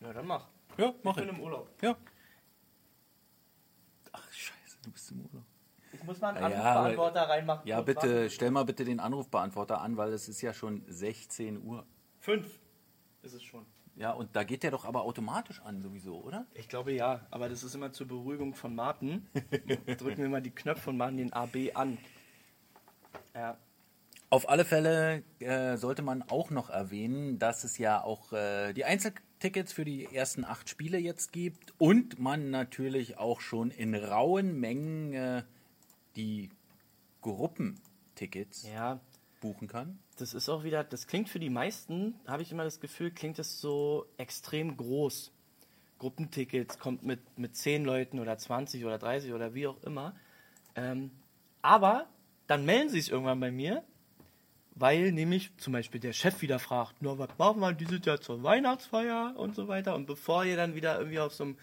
[0.00, 0.46] ja, dann mach.
[0.76, 1.28] Ja, mach Ich ich.
[1.28, 1.70] bin im Urlaub.
[1.82, 1.96] Ja.
[4.12, 5.44] Ach, scheiße, du bist im Urlaub.
[5.96, 7.66] Ich muss mal einen Ja, Anrufbeantworter reinmachen.
[7.66, 8.30] Ja, bitte, warten.
[8.30, 11.86] stell mal bitte den Anrufbeantworter an, weil es ist ja schon 16 Uhr.
[12.20, 12.58] Fünf
[13.22, 13.64] ist es schon.
[13.96, 16.46] Ja, und da geht der doch aber automatisch an sowieso, oder?
[16.52, 19.26] Ich glaube ja, aber das ist immer zur Beruhigung von Martin.
[19.98, 21.96] Drücken wir mal die Knöpfe und machen den AB an.
[23.34, 23.56] Ja.
[24.28, 28.84] Auf alle Fälle äh, sollte man auch noch erwähnen, dass es ja auch äh, die
[28.84, 34.58] Einzeltickets für die ersten acht Spiele jetzt gibt und man natürlich auch schon in rauen
[34.60, 35.42] Mengen äh,
[36.16, 36.50] die
[37.22, 39.00] Gruppentickets Ja,
[39.40, 39.98] buchen kann.
[40.16, 43.38] das ist auch wieder, das klingt für die meisten, habe ich immer das Gefühl, klingt
[43.38, 45.32] das so extrem groß.
[45.98, 50.14] Gruppentickets kommt mit, mit 10 Leuten oder 20 oder 30 oder wie auch immer.
[50.74, 51.10] Ähm,
[51.62, 52.06] aber
[52.46, 53.82] dann melden sie sich irgendwann bei mir,
[54.74, 58.42] weil nämlich zum Beispiel der Chef wieder fragt, nur was machen wir dieses Jahr zur
[58.42, 59.94] Weihnachtsfeier und so weiter.
[59.94, 61.56] Und bevor ihr dann wieder irgendwie auf so einem,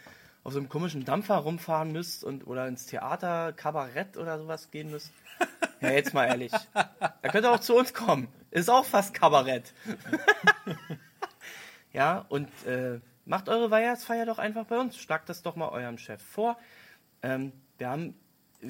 [0.43, 4.91] auf so einem komischen Dampfer rumfahren müsst und oder ins Theater, Kabarett oder sowas gehen
[4.91, 5.11] müsst,
[5.81, 6.51] ja, jetzt mal ehrlich.
[6.73, 8.27] Da könnt ihr auch zu uns kommen.
[8.51, 9.73] Ist auch fast Kabarett.
[11.93, 14.97] ja, und äh, macht eure Weihnachtsfeier doch einfach bei uns.
[14.97, 16.57] Schlagt das doch mal eurem Chef vor.
[17.21, 18.15] Ähm, wir haben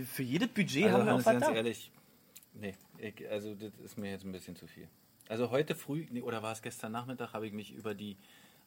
[0.05, 1.53] für jedes Budget haben wir auch ganz da.
[1.53, 1.91] ehrlich,
[2.53, 4.87] nee, ich, also das ist mir jetzt ein bisschen zu viel.
[5.27, 8.17] Also heute früh, nee, oder war es gestern Nachmittag, habe ich mich über die,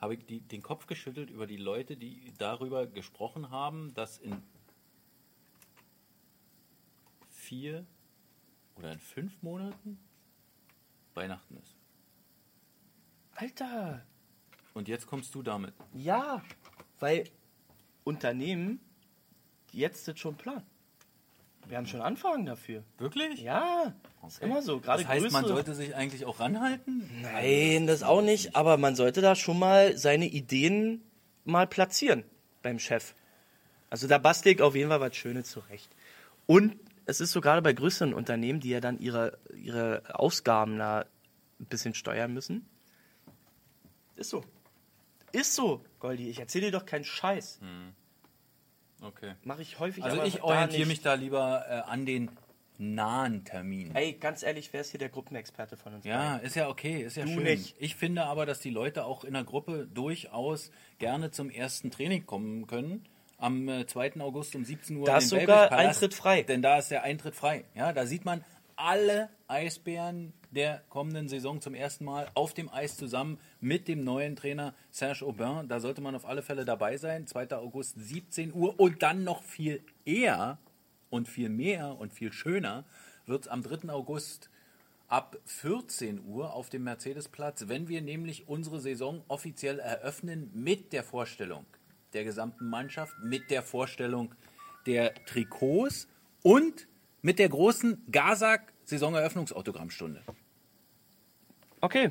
[0.01, 4.43] habe ich die, den Kopf geschüttelt über die Leute, die darüber gesprochen haben, dass in
[7.31, 7.87] vier
[8.77, 9.99] oder in fünf Monaten
[11.15, 11.77] Weihnachten ist.
[13.35, 14.05] Alter,
[14.75, 15.75] Und jetzt kommst du damit.
[15.95, 16.43] ja,
[16.99, 17.25] weil
[18.05, 18.81] Unternehmen
[19.73, 20.67] jetzt das schon planen.
[21.69, 22.85] Wir haben schon Anfragen dafür.
[22.99, 23.41] Wirklich?
[23.41, 23.93] Ja,
[24.27, 24.79] ist immer so.
[24.81, 27.09] Gerade Das heißt, man größere- sollte sich eigentlich auch ranhalten?
[27.23, 31.03] Nein, das auch nicht, aber man sollte da schon mal seine Ideen
[31.45, 32.25] mal platzieren
[32.63, 33.15] beim Chef.
[33.91, 35.91] Also da bastel ich auf jeden Fall was Schönes zurecht.
[36.47, 41.01] Und es ist so gerade bei größeren Unternehmen, die ja dann ihre, ihre Ausgaben da
[41.61, 42.69] ein bisschen steuern müssen.
[44.17, 44.45] Ist so.
[45.33, 46.29] Ist so, Goldi.
[46.31, 47.61] Ich erzähle dir doch keinen Scheiß.
[49.03, 49.35] Okay.
[49.45, 52.31] Mache ich häufig, Also aber ich orientiere mich da lieber äh, an den
[52.79, 53.95] nahen Terminen.
[53.95, 56.05] Ey, ganz ehrlich, wer ist hier der Gruppenexperte von uns?
[56.05, 56.47] Ja, beiden?
[56.47, 57.43] ist ja okay, ist ja Du schön.
[57.45, 57.75] nicht.
[57.79, 62.27] Ich finde aber, dass die Leute auch in der Gruppe durchaus gerne zum ersten Training
[62.27, 63.05] kommen können.
[63.39, 64.21] Am äh, 2.
[64.21, 65.07] August um 17 Uhr.
[65.07, 65.71] Da ist sogar.
[65.73, 66.43] Eintritt frei.
[66.43, 67.65] Denn da ist der Eintritt frei.
[67.75, 68.43] Ja, da sieht man
[68.77, 74.37] alle Eisbären der kommenden Saison zum ersten Mal auf dem Eis zusammen mit dem neuen
[74.37, 75.69] Trainer Serge Aubin.
[75.69, 77.27] Da sollte man auf alle Fälle dabei sein.
[77.27, 77.53] 2.
[77.53, 80.59] August 17 Uhr und dann noch viel eher
[81.11, 82.85] und viel mehr und viel schöner
[83.27, 83.91] wird es am 3.
[83.91, 84.49] August
[85.09, 91.05] ab 14 Uhr auf dem Mercedesplatz, wenn wir nämlich unsere Saison offiziell eröffnen mit der
[91.05, 91.67] Vorstellung
[92.15, 94.35] der gesamten Mannschaft, mit der Vorstellung
[94.87, 96.09] der Trikots
[96.43, 96.89] und
[97.21, 100.23] mit der großen Gazak Saisoneröffnungsautogramstunde.
[101.87, 102.11] Okay.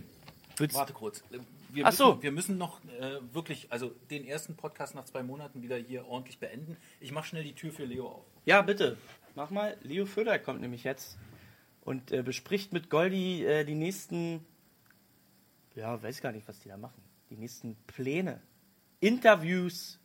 [0.55, 1.21] Willst, Warte kurz.
[1.67, 2.23] Wir Ach müssen, so.
[2.23, 6.39] wir müssen noch äh, wirklich, also den ersten Podcast nach zwei Monaten wieder hier ordentlich
[6.39, 6.77] beenden.
[7.01, 8.25] Ich mache schnell die Tür für Leo auf.
[8.45, 8.97] Ja, bitte.
[9.35, 9.75] Mach mal.
[9.81, 11.17] Leo Föder kommt nämlich jetzt
[11.81, 14.45] und äh, bespricht mit Goldi äh, die nächsten,
[15.75, 17.03] ja, weiß gar nicht, was die da machen.
[17.29, 18.41] Die nächsten Pläne.
[19.01, 19.99] Interviews,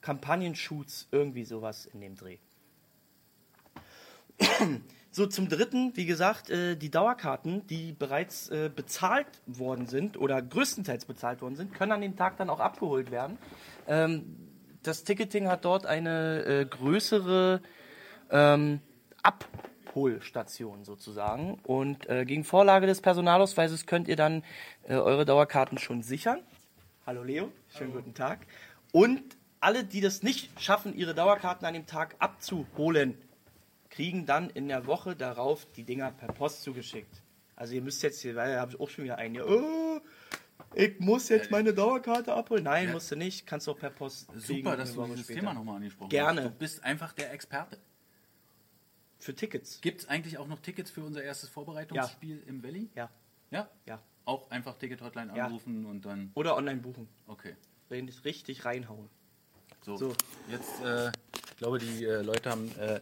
[0.00, 2.38] Kampagnenshoots, irgendwie sowas in dem Dreh.
[5.16, 10.42] So, zum dritten, wie gesagt, äh, die Dauerkarten, die bereits äh, bezahlt worden sind oder
[10.42, 13.38] größtenteils bezahlt worden sind, können an dem Tag dann auch abgeholt werden.
[13.86, 14.34] Ähm,
[14.82, 17.62] das Ticketing hat dort eine äh, größere
[18.32, 18.80] ähm,
[19.22, 21.60] Abholstation sozusagen.
[21.62, 24.42] Und gegen Vorlage des Personalausweises könnt ihr dann
[24.88, 26.40] eure Dauerkarten schon sichern.
[27.06, 28.40] Hallo Leo, schönen guten Tag.
[28.90, 29.22] Und
[29.60, 33.16] alle, die das nicht schaffen, ihre Dauerkarten an dem Tag abzuholen,
[33.94, 37.22] kriegen dann in der Woche darauf die Dinger per Post zugeschickt.
[37.56, 40.00] Also ihr müsst jetzt hier, weil da habe ich auch schon wieder einen hier, oh,
[40.74, 42.64] ich muss jetzt meine Dauerkarte abholen.
[42.64, 44.40] Nein, musst du nicht, kannst du auch per Post kriegen.
[44.64, 45.40] Super, dass du dieses später.
[45.40, 46.42] Thema nochmal angesprochen Gerne.
[46.42, 46.50] hast.
[46.54, 47.78] Du bist einfach der Experte.
[49.18, 49.80] Für Tickets.
[49.80, 52.90] Gibt es eigentlich auch noch Tickets für unser erstes Vorbereitungsspiel im Valley?
[52.96, 53.10] Ja,
[53.50, 53.70] Ja?
[53.86, 54.02] ja.
[54.24, 55.46] Auch einfach Ticket-Hotline Ja.
[55.46, 56.30] anrufen und dann.
[56.34, 57.08] Oder online buchen.
[57.26, 57.54] Okay.
[57.90, 59.08] Richtig reinhauen.
[59.82, 60.14] So, So.
[60.48, 61.12] jetzt, äh,
[61.54, 62.68] ich glaube, die äh, Leute haben.
[62.80, 62.98] Äh,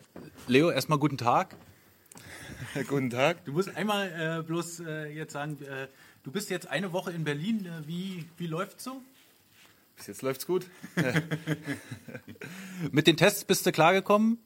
[0.46, 1.56] Leo, erstmal guten Tag.
[2.86, 3.44] Guten Tag.
[3.46, 5.88] Du musst einmal äh, bloß äh, jetzt sagen, äh,
[6.22, 7.64] du bist jetzt eine Woche in Berlin.
[7.64, 9.00] Äh, wie wie läuft's so?
[9.96, 10.66] Bis jetzt läuft's gut.
[12.92, 14.38] Mit den Tests bist du klargekommen?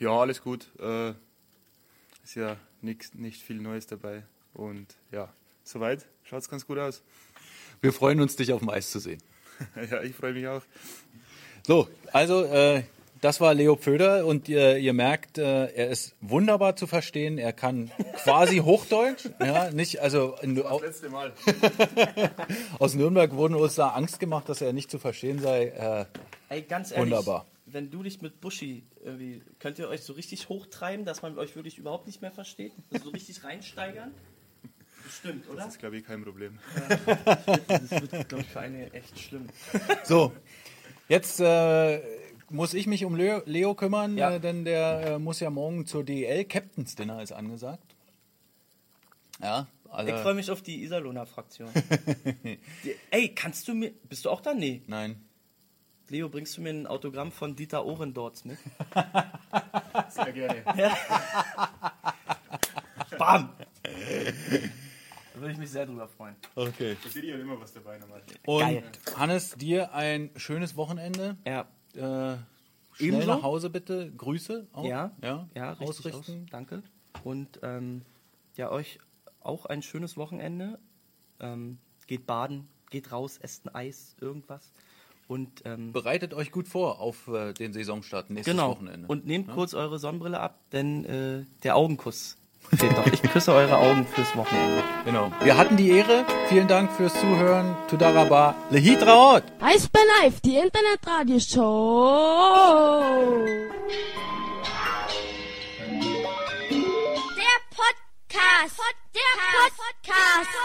[0.00, 0.66] Ja, alles gut.
[0.80, 1.10] Äh,
[2.24, 4.24] ist ja nix, nicht viel Neues dabei.
[4.54, 5.32] Und ja,
[5.62, 7.00] soweit schaut's ganz gut aus.
[7.80, 9.22] Wir freuen uns, dich auf dem Eis zu sehen.
[9.90, 10.62] ja, ich freue mich auch.
[11.64, 12.82] So, also äh,
[13.20, 17.38] das war Leo Pföder und ihr, ihr merkt, äh, er ist wunderbar zu verstehen.
[17.38, 17.90] Er kann
[18.22, 21.32] quasi Hochdeutsch, ja, nicht also in, au, Letzte Mal.
[22.78, 25.66] aus Nürnberg wurde uns da Angst gemacht, dass er nicht zu verstehen sei.
[25.68, 26.04] Äh,
[26.48, 27.46] Ey, ganz ehrlich, Wunderbar.
[27.66, 31.56] wenn du dich mit Buschi irgendwie, könnt ihr euch so richtig hochtreiben, dass man euch
[31.56, 32.72] wirklich überhaupt nicht mehr versteht?
[33.02, 34.12] So richtig reinsteigern?
[35.04, 35.58] Bestimmt, oder?
[35.58, 36.58] Das ist, glaube ich, kein Problem.
[37.68, 39.46] Das wird, glaube ich, für eine echt schlimm.
[40.02, 40.32] so,
[41.08, 42.00] jetzt äh,
[42.50, 44.32] muss ich mich um Leo, Leo kümmern, Ja.
[44.32, 46.44] äh, denn der äh, muss ja morgen zur DEL.
[46.44, 47.94] Captain's Dinner ist angesagt.
[49.42, 51.68] Ja, also, Ich freue mich auf die Iserlohner Fraktion.
[52.84, 54.54] Die- Ey, kannst du mir, bist du auch da?
[54.54, 54.82] Nee.
[54.86, 55.22] Nein.
[56.08, 58.58] Leo, bringst du mir ein Autogramm von Dieter Ohrendorz mit?
[60.08, 60.62] Sehr gerne.
[63.18, 63.50] Bam!
[63.82, 66.34] Da würde ich mich sehr drüber freuen.
[66.54, 66.96] Okay.
[67.02, 68.22] Da seht ihr immer was dabei nochmal.
[68.46, 68.82] Und Geil.
[69.16, 71.36] Hannes, dir ein schönes Wochenende.
[71.46, 71.66] Ja.
[71.96, 72.36] Äh,
[72.92, 73.26] schnell Ebenso?
[73.26, 74.12] nach Hause bitte.
[74.16, 74.84] Grüße auch.
[74.84, 76.42] Ja, ja, ja richtig ausrichten.
[76.44, 76.50] Aus.
[76.50, 76.82] Danke.
[77.24, 78.02] Und ähm,
[78.56, 78.98] ja, euch
[79.40, 80.78] auch ein schönes Wochenende.
[81.40, 84.72] Ähm, geht baden, geht raus, esst ein Eis, irgendwas.
[85.28, 88.70] Und ähm, Bereitet euch gut vor auf äh, den Saisonstart nächstes genau.
[88.70, 89.08] Wochenende.
[89.08, 92.36] Und nehmt kurz eure Sonnenbrille ab, denn äh, der Augenkuss
[92.74, 93.06] steht doch.
[93.06, 94.82] Ich küsse eure Augen fürs Wochenende.
[95.04, 95.30] genau.
[95.42, 96.24] Wir hatten die Ehre.
[96.48, 97.76] Vielen Dank fürs Zuhören.
[97.88, 98.54] Tudaraba.
[98.70, 99.42] Lehitraot.
[99.60, 103.44] Eisbär Live, die Internetradioshow.
[107.36, 108.80] Der Podcast.
[109.14, 109.32] Der
[109.68, 110.56] Podcast.